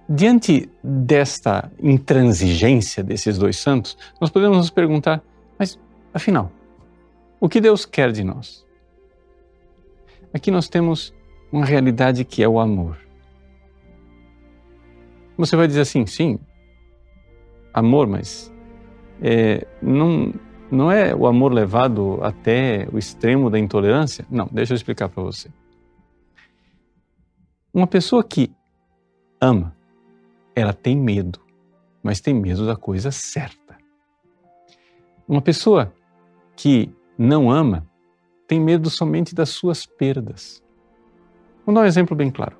diante 0.07 0.69
desta 0.83 1.71
intransigência 1.81 3.03
desses 3.03 3.37
dois 3.37 3.57
santos, 3.57 3.97
nós 4.19 4.29
podemos 4.29 4.57
nos 4.57 4.69
perguntar 4.69 5.21
mas, 5.59 5.77
afinal, 6.13 6.49
o 7.39 7.47
que 7.47 7.61
Deus 7.61 7.85
quer 7.85 8.11
de 8.11 8.23
nós? 8.23 8.65
Aqui 10.33 10.51
nós 10.51 10.67
temos 10.67 11.13
uma 11.51 11.65
realidade 11.65 12.23
que 12.23 12.43
é 12.43 12.47
o 12.47 12.59
amor. 12.59 12.97
Você 15.37 15.55
vai 15.55 15.67
dizer 15.67 15.81
assim, 15.81 16.05
sim, 16.05 16.37
amor, 17.73 18.07
mas 18.07 18.53
é, 19.21 19.65
não, 19.81 20.33
não 20.69 20.91
é 20.91 21.15
o 21.15 21.25
amor 21.25 21.53
levado 21.53 22.19
até 22.21 22.87
o 22.91 22.97
extremo 22.97 23.49
da 23.49 23.57
intolerância? 23.57 24.25
Não, 24.29 24.47
deixa 24.51 24.73
eu 24.73 24.75
explicar 24.75 25.09
para 25.09 25.23
você. 25.23 25.49
Uma 27.73 27.87
pessoa 27.87 28.23
que 28.23 28.51
ama, 29.39 29.75
ela 30.55 30.73
tem 30.73 30.97
medo, 30.97 31.39
mas 32.03 32.19
tem 32.19 32.33
medo 32.33 32.65
da 32.65 32.75
coisa 32.75 33.11
certa. 33.11 33.77
Uma 35.27 35.41
pessoa 35.41 35.93
que 36.55 36.91
não 37.19 37.51
ama 37.51 37.85
tem 38.47 38.61
medo 38.61 38.89
somente 38.89 39.35
das 39.35 39.49
suas 39.49 39.85
perdas. 39.85 40.63
Vou 41.65 41.75
dar 41.75 41.81
um 41.81 41.85
exemplo 41.85 42.15
bem 42.15 42.31
claro. 42.31 42.57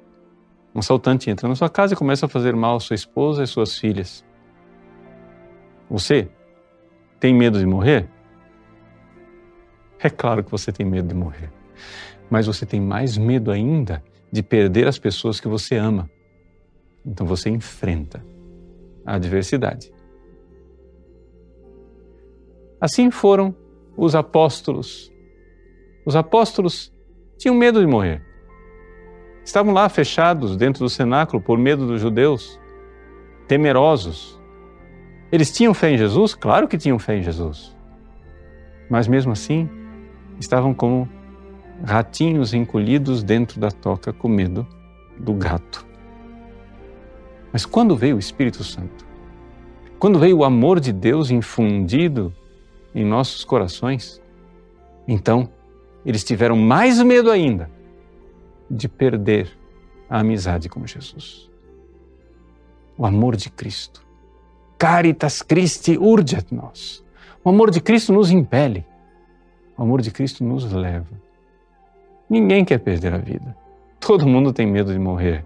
Um 0.75 0.79
assaltante 0.79 1.29
entra 1.29 1.47
na 1.47 1.55
sua 1.55 1.69
casa 1.69 1.93
e 1.93 1.97
começa 1.97 2.25
a 2.25 2.29
fazer 2.29 2.53
mal 2.55 2.75
à 2.75 2.79
sua 2.79 2.93
esposa 2.93 3.41
e 3.41 3.47
suas 3.47 3.77
filhas. 3.77 4.23
Você 5.89 6.29
tem 7.19 7.33
medo 7.33 7.57
de 7.57 7.65
morrer? 7.65 8.09
É 9.97 10.09
claro 10.09 10.43
que 10.43 10.51
você 10.51 10.71
tem 10.71 10.85
medo 10.85 11.07
de 11.07 11.15
morrer. 11.15 11.51
Mas 12.29 12.45
você 12.45 12.65
tem 12.65 12.81
mais 12.81 13.17
medo 13.17 13.51
ainda 13.51 14.03
de 14.31 14.43
perder 14.43 14.87
as 14.87 14.99
pessoas 14.99 15.39
que 15.39 15.47
você 15.47 15.77
ama. 15.77 16.09
Então 17.05 17.25
você 17.25 17.49
enfrenta 17.49 18.23
a 19.05 19.15
adversidade. 19.15 19.91
Assim 22.79 23.09
foram 23.09 23.55
os 23.99 24.15
apóstolos. 24.15 25.11
Os 26.05 26.15
apóstolos 26.15 26.93
tinham 27.37 27.53
medo 27.53 27.81
de 27.81 27.85
morrer. 27.85 28.21
Estavam 29.43 29.73
lá 29.73 29.89
fechados 29.89 30.55
dentro 30.55 30.85
do 30.85 30.89
cenáculo 30.89 31.41
por 31.41 31.57
medo 31.57 31.85
dos 31.85 31.99
judeus, 31.99 32.59
temerosos. 33.47 34.39
Eles 35.31 35.51
tinham 35.51 35.73
fé 35.73 35.91
em 35.91 35.97
Jesus? 35.97 36.33
Claro 36.33 36.67
que 36.67 36.77
tinham 36.77 36.97
fé 36.97 37.17
em 37.17 37.23
Jesus. 37.23 37.75
Mas 38.89 39.07
mesmo 39.07 39.33
assim, 39.33 39.69
estavam 40.39 40.73
como 40.73 41.07
ratinhos 41.83 42.53
encolhidos 42.53 43.21
dentro 43.21 43.59
da 43.59 43.69
toca 43.69 44.13
com 44.13 44.27
medo 44.27 44.65
do 45.17 45.33
gato. 45.33 45.85
Mas 47.51 47.65
quando 47.65 47.95
veio 47.95 48.15
o 48.15 48.19
Espírito 48.19 48.63
Santo, 48.63 49.05
quando 49.97 50.19
veio 50.19 50.37
o 50.37 50.43
amor 50.45 50.79
de 50.79 50.93
Deus 50.93 51.29
infundido 51.29 52.33
em 52.93 53.05
nossos 53.05 53.43
corações, 53.43 54.21
então 55.07 55.49
eles 56.05 56.23
tiveram 56.23 56.55
mais 56.55 57.01
medo 57.01 57.29
ainda 57.29 57.69
de 58.69 58.87
perder 58.87 59.49
a 60.09 60.19
amizade 60.19 60.69
com 60.69 60.85
Jesus. 60.85 61.49
O 62.97 63.05
amor 63.05 63.35
de 63.35 63.49
Cristo. 63.49 64.05
Caritas 64.77 65.41
Christi 65.41 65.97
urget 65.97 66.53
nos. 66.53 67.03
O 67.43 67.49
amor 67.49 67.71
de 67.71 67.81
Cristo 67.81 68.13
nos 68.13 68.31
impele. 68.31 68.85
O 69.77 69.83
amor 69.83 70.01
de 70.01 70.11
Cristo 70.11 70.43
nos 70.43 70.71
leva. 70.71 71.19
Ninguém 72.29 72.63
quer 72.63 72.79
perder 72.79 73.13
a 73.13 73.17
vida. 73.17 73.55
Todo 73.99 74.27
mundo 74.27 74.53
tem 74.53 74.65
medo 74.65 74.91
de 74.93 74.99
morrer. 74.99 75.45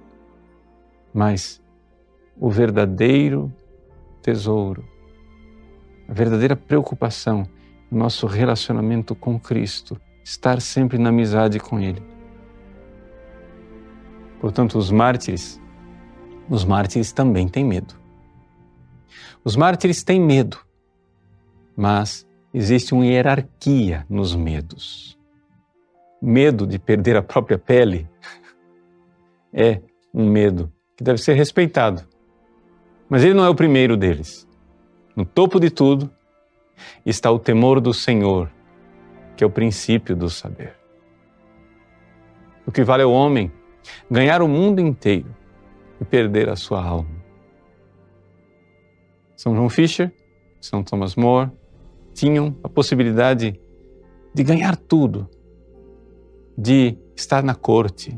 Mas 1.13 1.61
o 2.39 2.49
verdadeiro 2.49 3.51
tesouro 4.21 4.92
a 6.07 6.13
verdadeira 6.13 6.55
preocupação 6.55 7.47
no 7.89 7.99
nosso 7.99 8.25
relacionamento 8.27 9.13
com 9.15 9.39
Cristo, 9.39 9.99
estar 10.23 10.61
sempre 10.61 10.97
na 10.97 11.09
amizade 11.09 11.59
com 11.59 11.79
Ele. 11.79 12.01
Portanto, 14.41 14.77
os 14.77 14.91
mártires, 14.91 15.61
os 16.49 16.65
mártires 16.65 17.11
também 17.11 17.47
têm 17.47 17.63
medo. 17.63 17.95
Os 19.43 19.55
mártires 19.55 20.03
têm 20.03 20.19
medo, 20.19 20.57
mas 21.75 22.27
existe 22.53 22.93
uma 22.93 23.05
hierarquia 23.05 24.05
nos 24.09 24.35
medos. 24.35 25.17
Medo 26.21 26.65
de 26.65 26.79
perder 26.79 27.17
a 27.17 27.21
própria 27.21 27.57
pele 27.57 28.07
é 29.53 29.81
um 30.13 30.29
medo 30.29 30.71
que 30.95 31.03
deve 31.03 31.19
ser 31.19 31.33
respeitado, 31.33 32.07
mas 33.09 33.23
ele 33.23 33.33
não 33.33 33.43
é 33.43 33.49
o 33.49 33.55
primeiro 33.55 33.97
deles. 33.97 34.47
No 35.15 35.25
topo 35.25 35.59
de 35.59 35.69
tudo 35.69 36.09
está 37.05 37.31
o 37.31 37.37
temor 37.37 37.79
do 37.79 37.93
Senhor, 37.93 38.51
que 39.37 39.43
é 39.43 39.47
o 39.47 39.49
princípio 39.49 40.15
do 40.15 40.29
saber. 40.29 40.75
O 42.65 42.71
que 42.71 42.83
vale 42.83 43.03
ao 43.03 43.11
homem 43.11 43.51
ganhar 44.09 44.41
o 44.41 44.47
mundo 44.47 44.79
inteiro 44.79 45.35
e 46.01 46.05
perder 46.05 46.49
a 46.49 46.55
sua 46.55 46.83
alma. 46.83 47.23
São 49.35 49.55
João 49.55 49.69
Fisher, 49.69 50.11
São 50.59 50.83
Thomas 50.83 51.15
More 51.15 51.51
tinham 52.13 52.55
a 52.63 52.69
possibilidade 52.69 53.59
de 54.33 54.43
ganhar 54.43 54.75
tudo, 54.75 55.29
de 56.57 56.97
estar 57.15 57.43
na 57.43 57.55
corte, 57.55 58.17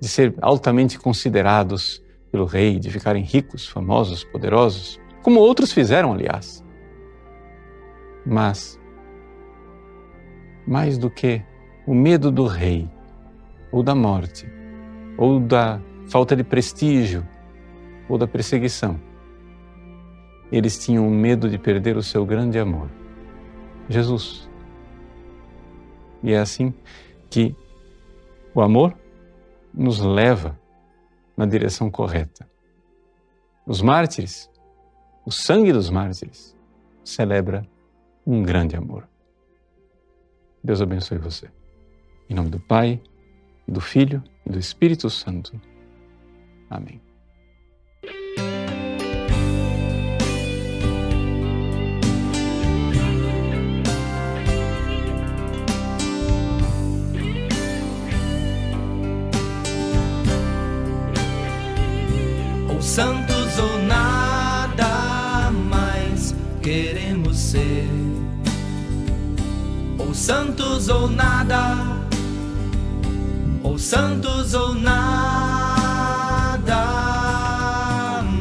de 0.00 0.08
ser 0.08 0.34
altamente 0.40 0.98
considerados 0.98 2.02
pelo 2.30 2.44
rei, 2.44 2.78
de 2.78 2.90
ficarem 2.90 3.22
ricos, 3.22 3.66
famosos, 3.66 4.24
poderosos 4.24 5.00
como 5.26 5.40
outros 5.40 5.72
fizeram, 5.72 6.12
aliás. 6.12 6.64
Mas, 8.24 8.78
mais 10.64 10.96
do 10.96 11.10
que 11.10 11.42
o 11.84 11.92
medo 11.92 12.30
do 12.30 12.46
rei, 12.46 12.88
ou 13.72 13.82
da 13.82 13.92
morte, 13.92 14.48
ou 15.18 15.40
da 15.40 15.80
falta 16.06 16.36
de 16.36 16.44
prestígio, 16.44 17.26
ou 18.08 18.16
da 18.16 18.28
perseguição, 18.28 19.00
eles 20.52 20.78
tinham 20.78 21.10
medo 21.10 21.50
de 21.50 21.58
perder 21.58 21.96
o 21.96 22.04
seu 22.04 22.24
grande 22.24 22.56
amor, 22.60 22.88
Jesus. 23.88 24.48
E 26.22 26.34
é 26.34 26.38
assim 26.38 26.72
que 27.28 27.52
o 28.54 28.60
amor 28.60 28.96
nos 29.74 29.98
leva 29.98 30.56
na 31.36 31.46
direção 31.46 31.90
correta. 31.90 32.48
Os 33.66 33.82
mártires 33.82 34.48
o 35.26 35.30
sangue 35.32 35.72
dos 35.72 35.90
mártires 35.90 36.56
celebra 37.04 37.66
um 38.24 38.44
grande 38.44 38.76
amor. 38.76 39.08
Deus 40.62 40.80
abençoe 40.80 41.18
você. 41.18 41.50
Em 42.30 42.34
nome 42.34 42.48
do 42.48 42.60
Pai, 42.60 43.02
do 43.66 43.80
Filho 43.80 44.22
e 44.46 44.50
do 44.50 44.58
Espírito 44.58 45.10
Santo. 45.10 45.60
Amém. 46.70 47.02
Santos 62.80 63.58
ou 63.58 63.78
nada 63.82 64.35
queremos 66.66 67.38
ser. 67.38 67.88
Ou 69.98 70.12
santos 70.12 70.88
ou 70.88 71.08
nada, 71.08 71.76
ou 73.62 73.78
santos 73.78 74.52
ou 74.52 74.74
nada 74.74 75.94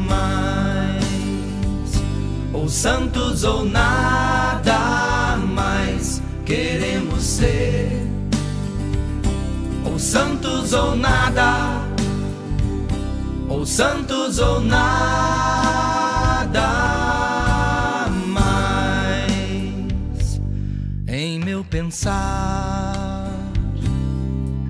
mais. 0.10 1.04
Ou 2.52 2.68
santos 2.68 3.44
ou 3.44 3.64
nada 3.64 5.38
mais 5.54 6.20
queremos 6.46 7.22
ser. 7.22 8.10
Ou 9.86 10.00
santos 10.00 10.74
ou 10.74 10.96
nada 10.96 11.80
ou 13.48 13.64
santos 13.64 14.40
ou 14.40 14.62
nada 14.62 15.45
pensar, 21.76 23.30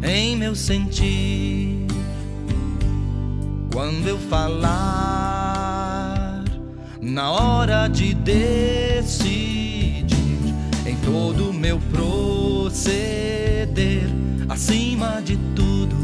em 0.01 0.35
meu 0.35 0.55
sentir, 0.55 1.85
quando 3.71 4.07
eu 4.07 4.17
falar, 4.17 4.73
na 6.99 7.29
hora 7.29 7.87
de 7.87 8.15
decidir, 8.15 10.07
em 10.83 10.95
todo 11.05 11.53
meu 11.53 11.79
proceder, 11.91 12.89
acima 14.49 15.21
de 15.23 15.37
tudo 15.55 15.95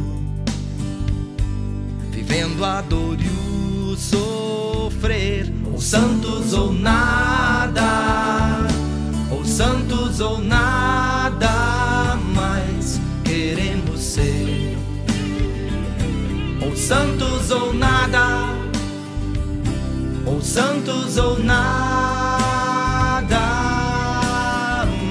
vivendo 2.12 2.64
a 2.64 2.80
dor 2.82 3.18
e 3.20 3.28
o 3.28 3.98
sofrer, 3.98 5.52
ou 5.66 5.82
santos 5.82 6.54
ou 6.54 6.72
nada, 6.72 8.41
ou 10.22 10.40
nada 10.40 12.16
mais 12.36 13.02
queremos 13.24 14.00
ser, 14.00 14.78
ou 16.64 16.76
santos 16.76 17.50
ou 17.50 17.74
nada, 17.74 18.56
ou 20.26 20.42
santos 20.42 21.18
ou 21.18 21.40
nada 21.40 23.40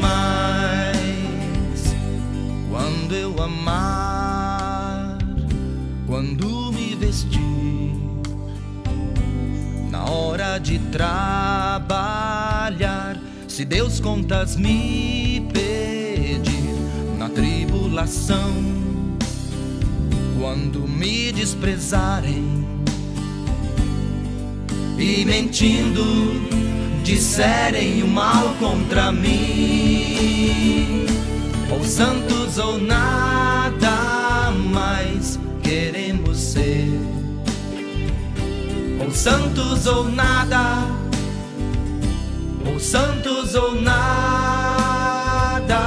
mais. 0.01 1.94
Quando 2.70 3.14
eu 3.14 3.42
amar, 3.42 5.18
quando 6.07 6.73
me 6.73 6.94
vestir, 6.94 7.94
na 9.90 10.05
hora 10.05 10.59
de 10.59 10.79
trabalhar, 10.79 12.30
se 13.61 13.64
Deus 13.66 14.01
contas 14.01 14.57
me 14.57 15.46
pedir, 15.53 16.75
na 17.18 17.29
tribulação, 17.29 18.55
quando 20.40 20.88
me 20.88 21.31
desprezarem 21.31 22.66
e 24.99 25.27
mentindo 25.27 26.02
disserem 27.04 28.02
o 28.02 28.08
mal 28.08 28.54
contra 28.58 29.13
mim, 29.13 31.04
ou 31.71 31.85
santos 31.85 32.56
ou 32.56 32.79
nada 32.81 34.50
mais 34.73 35.38
queremos 35.63 36.38
ser, 36.38 36.88
ou 39.04 39.11
santos 39.11 39.87
ou 39.87 40.11
nada, 40.11 41.00
santos 42.81 43.54
ou 43.54 43.81
nada 43.81 45.81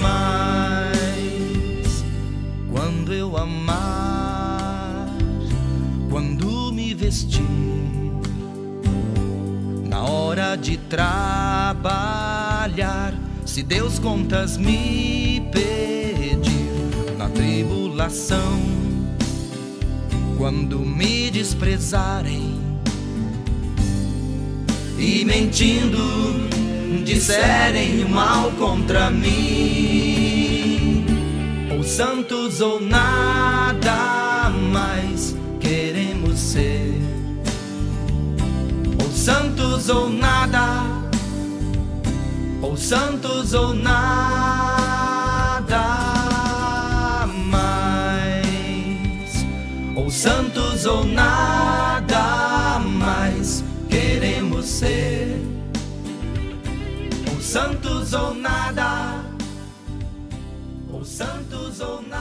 mais. 0.00 2.04
Quando 2.70 3.12
eu 3.12 3.36
amar, 3.36 5.08
quando 6.10 6.72
me 6.72 6.94
vestir, 6.94 7.42
na 9.84 10.02
hora 10.02 10.56
de 10.56 10.76
trabalhar, 10.76 13.14
se 13.46 13.62
Deus 13.62 13.98
contas 13.98 14.56
me 14.56 15.48
pedir 15.52 17.16
na 17.16 17.28
tribulação, 17.28 18.60
quando 20.36 20.80
me 20.80 21.30
desprezarem 21.30 22.49
e 25.00 25.24
mentindo 25.24 26.48
disserem 27.04 28.04
mal 28.04 28.52
contra 28.52 29.10
mim, 29.10 31.04
ou 31.74 31.82
santos 31.82 32.60
ou 32.60 32.78
nada 32.78 34.52
mais 34.70 35.34
queremos 35.58 36.38
ser, 36.38 37.00
ou 39.02 39.10
santos 39.10 39.88
ou 39.88 40.10
nada, 40.10 40.84
ou 42.60 42.76
santos 42.76 43.54
ou 43.54 43.72
nada 43.72 43.96
mais, 47.46 49.46
ou 49.96 50.10
santos 50.10 50.84
ou 50.84 51.06
nada 51.06 51.89
ser, 54.80 55.36
ou 57.30 57.40
santos 57.42 58.14
ou 58.14 58.32
nada, 58.34 59.22
ou 60.90 61.04
santos 61.04 61.80
ou 61.80 62.00
nada. 62.00 62.20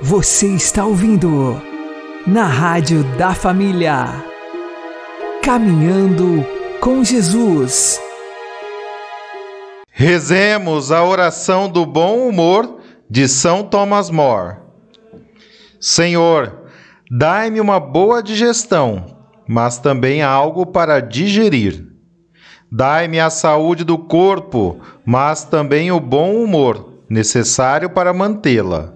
Você 0.00 0.46
está 0.54 0.86
ouvindo 0.86 1.60
na 2.26 2.44
Rádio 2.44 3.04
da 3.18 3.34
Família. 3.34 4.24
Caminhando 5.42 6.46
com 6.80 7.04
Jesus. 7.04 8.00
Rezemos 9.90 10.90
a 10.90 11.04
oração 11.04 11.68
do 11.68 11.84
bom 11.84 12.26
humor 12.26 12.80
de 13.10 13.28
São 13.28 13.62
Thomas 13.64 14.08
More. 14.08 14.56
Senhor, 15.78 16.57
dai-me 17.10 17.60
uma 17.60 17.80
boa 17.80 18.22
digestão, 18.22 19.04
mas 19.46 19.78
também 19.78 20.22
algo 20.22 20.66
para 20.66 21.00
digerir. 21.00 21.86
Dai-me 22.70 23.18
a 23.18 23.30
saúde 23.30 23.82
do 23.82 23.96
corpo, 23.96 24.78
mas 25.06 25.44
também 25.44 25.90
o 25.90 25.98
bom 25.98 26.34
humor 26.34 26.98
necessário 27.08 27.88
para 27.88 28.12
mantê-la. 28.12 28.92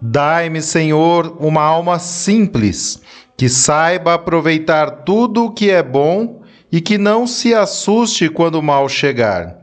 Dai-me, 0.00 0.62
Senhor, 0.62 1.36
uma 1.40 1.62
alma 1.62 1.98
simples, 1.98 3.02
que 3.36 3.48
saiba 3.48 4.14
aproveitar 4.14 5.02
tudo 5.02 5.46
o 5.46 5.50
que 5.50 5.70
é 5.70 5.82
bom 5.82 6.42
e 6.70 6.80
que 6.80 6.96
não 6.96 7.26
se 7.26 7.52
assuste 7.52 8.28
quando 8.28 8.54
o 8.54 8.62
mal 8.62 8.88
chegar, 8.88 9.56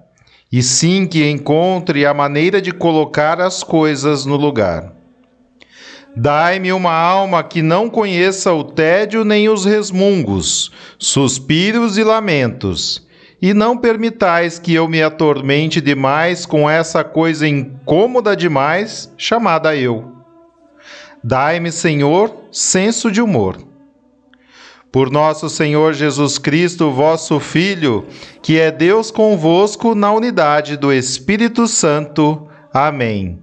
e 0.51 0.61
sim 0.61 1.07
que 1.07 1.29
encontre 1.29 2.05
a 2.05 2.13
maneira 2.13 2.61
de 2.61 2.73
colocar 2.73 3.39
as 3.39 3.63
coisas 3.63 4.25
no 4.25 4.35
lugar. 4.35 4.96
Dai-me 6.19 6.73
uma 6.73 6.93
alma 6.93 7.43
que 7.43 7.61
não 7.61 7.87
conheça 7.87 8.51
o 8.51 8.63
tédio 8.63 9.23
nem 9.23 9.49
os 9.49 9.65
resmungos, 9.65 10.71
suspiros 10.97 11.95
e 11.95 12.03
lamentos, 12.03 13.07
e 13.39 13.53
não 13.53 13.77
permitais 13.77 14.57
que 14.57 14.73
eu 14.73 14.87
me 14.87 14.99
atormente 14.99 15.79
demais 15.79 16.43
com 16.43 16.67
essa 16.67 17.03
coisa 17.03 17.47
incômoda 17.47 18.35
demais 18.35 19.13
chamada 19.15 19.75
eu. 19.75 20.11
Dai-me, 21.23 21.71
Senhor, 21.71 22.35
senso 22.51 23.11
de 23.11 23.21
humor. 23.21 23.59
Por 24.91 25.11
nosso 25.11 25.51
Senhor 25.51 25.93
Jesus 25.93 26.39
Cristo, 26.39 26.89
vosso 26.89 27.39
Filho, 27.39 28.07
que 28.41 28.59
é 28.59 28.71
Deus 28.71 29.11
convosco 29.11 29.93
na 29.93 30.11
unidade 30.11 30.77
do 30.77 30.91
Espírito 30.91 31.67
Santo. 31.67 32.47
Amém. 32.73 33.39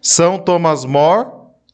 São 0.00 0.38
Thomas 0.38 0.84
More 0.84 1.35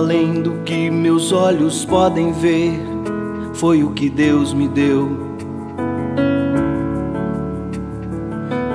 Além 0.00 0.40
do 0.40 0.52
que 0.64 0.90
meus 0.90 1.30
olhos 1.30 1.84
podem 1.84 2.32
ver, 2.32 2.72
foi 3.52 3.84
o 3.84 3.90
que 3.90 4.08
Deus 4.08 4.54
me 4.54 4.66
deu. 4.66 5.10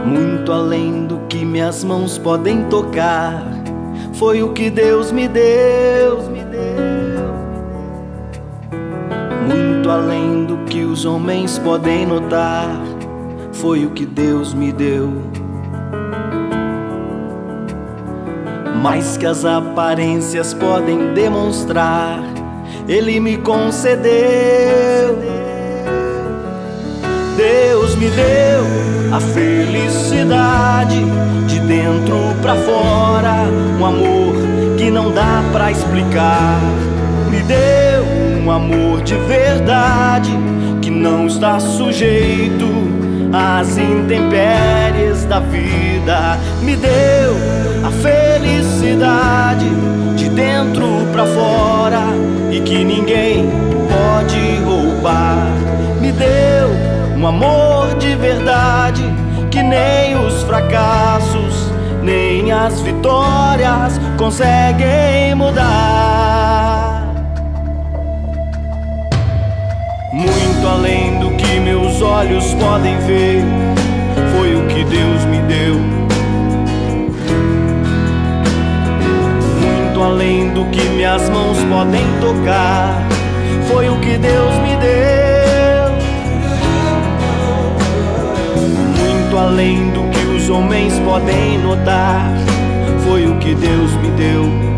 Muito 0.06 0.52
além 0.52 1.08
do 1.08 1.18
que 1.28 1.44
minhas 1.44 1.84
mãos 1.84 2.20
podem 2.20 2.66
tocar, 2.66 3.44
foi 4.14 4.44
o 4.44 4.54
que 4.54 4.70
Deus 4.70 5.12
me 5.12 5.28
deu. 5.28 6.20
Muito 9.48 9.90
além 9.90 10.46
do 10.46 10.58
que 10.66 10.84
os 10.84 11.06
homens 11.06 11.58
podem 11.58 12.06
notar, 12.06 12.70
foi 13.52 13.84
o 13.84 13.90
que 13.90 14.06
Deus 14.06 14.54
me 14.54 14.72
deu. 14.72 15.12
Mais 18.82 19.18
que 19.18 19.26
as 19.26 19.46
aparências 19.46 20.54
podem 20.54 21.14
demonstrar, 21.14 22.20
Ele 22.88 23.20
me 23.20 23.38
concedeu. 23.38 25.18
Deus 27.36 27.96
me 27.96 28.10
deu 28.10 29.16
a 29.16 29.20
felicidade 29.20 31.02
de 31.48 31.60
dentro 31.62 32.18
para 32.42 32.56
fora, 32.56 33.46
um 33.80 33.86
amor 33.86 34.36
que 34.78 34.90
não 34.90 35.12
dá 35.12 35.44
para 35.52 35.72
explicar. 35.72 36.60
Me 37.30 37.42
deu 37.42 38.04
um 38.44 38.52
amor 38.52 39.02
de 39.02 39.16
verdade 39.16 40.32
que 40.82 40.90
não 40.90 41.28
está 41.28 41.60
sujeito 41.60 42.95
às 43.36 43.78
intempéries 43.78 45.26
da 45.26 45.40
vida. 45.40 46.40
Me 46.62 46.76
deu 46.76 47.36
a 47.84 47.92
felicidade 47.92 49.66
de 50.16 50.30
dentro 50.30 51.06
para 51.12 51.26
fora 51.26 52.04
e 52.52 52.62
que 52.62 52.84
ninguém 52.84 53.50
pode 53.90 54.64
roubar. 54.64 55.48
Me 56.00 56.12
deu 56.14 56.70
um 57.18 57.28
amor 57.28 57.96
de 57.98 58.16
verdade 58.16 59.04
que 59.52 59.62
nem 59.62 60.16
os 60.16 60.44
fracassos, 60.44 61.72
nem 62.02 62.52
as 62.52 62.80
vitórias 62.82 64.00
conseguem 64.18 65.36
mudar. 65.36 67.04
Muito 70.14 70.68
além 70.68 71.15
olhos 72.26 72.54
podem 72.56 72.98
ver, 73.02 73.44
foi 74.36 74.56
o 74.56 74.66
que 74.68 74.84
Deus 74.84 75.26
me 75.26 75.38
deu. 75.44 75.76
Muito 79.62 80.02
além 80.02 80.50
do 80.50 80.66
que 80.66 80.82
minhas 80.90 81.30
mãos 81.30 81.58
podem 81.70 82.04
tocar, 82.20 83.04
foi 83.68 83.90
o 83.90 84.00
que 84.00 84.18
Deus 84.18 84.56
me 84.58 84.76
deu. 84.78 85.92
Muito 88.98 89.38
além 89.38 89.92
do 89.92 90.10
que 90.10 90.26
os 90.36 90.50
homens 90.50 91.00
podem 91.00 91.60
notar, 91.60 92.32
foi 93.08 93.28
o 93.28 93.38
que 93.38 93.54
Deus 93.54 93.92
me 94.02 94.10
deu. 94.12 94.76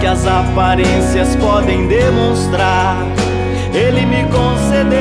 que 0.00 0.06
as 0.06 0.26
aparências 0.26 1.36
podem 1.36 1.86
demonstrar, 1.86 2.96
Ele 3.72 4.04
me 4.04 4.24
concedeu. 4.24 4.98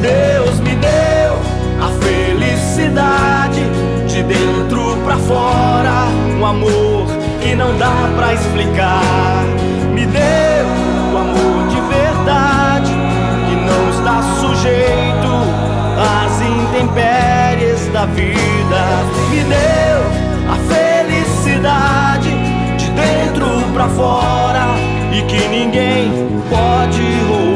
Deus 0.00 0.60
me 0.60 0.74
deu 0.76 1.34
a 1.80 1.88
felicidade 2.02 3.60
de 4.08 4.22
dentro 4.22 4.96
para 5.04 5.16
fora, 5.18 6.06
um 6.38 6.46
amor 6.46 7.06
que 7.42 7.54
não 7.54 7.76
dá 7.76 8.10
para 8.16 8.32
explicar. 8.32 9.44
Me 9.92 10.06
deu 10.06 10.66
o 11.12 11.18
amor 11.18 11.68
de 11.68 11.80
verdade 11.82 12.92
que 13.46 13.54
não 13.56 13.90
está 13.90 14.22
sujeito 14.40 15.32
às 16.00 16.40
intempéries 16.40 17.92
da 17.92 18.06
vida. 18.06 19.04
Me 19.30 19.44
deu 19.44 20.02
a 20.50 20.56
felicidade 20.72 22.30
de 22.78 22.90
dentro 22.90 23.70
pra 23.74 23.86
fora 23.90 25.01
e 25.12 25.22
que 25.24 25.48
ninguém 25.48 26.10
pode 26.48 27.02
roubar. 27.28 27.51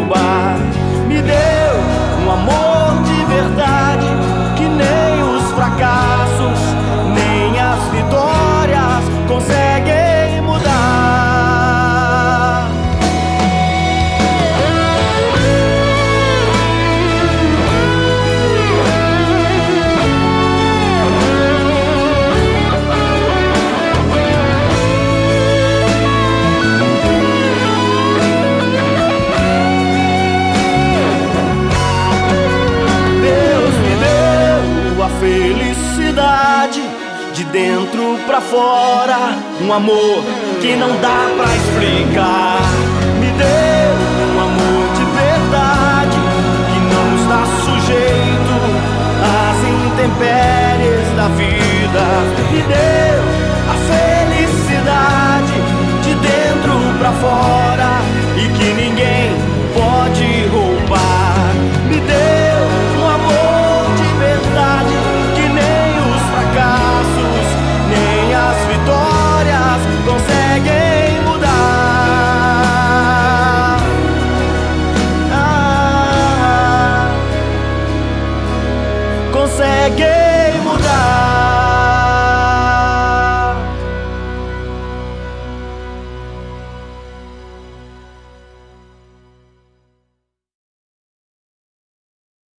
Um 39.67 39.73
amor 39.73 40.25
que 40.61 40.77
não 40.77 40.97
dá 41.01 41.29
pra 41.37 41.57
explicar. 41.57 42.46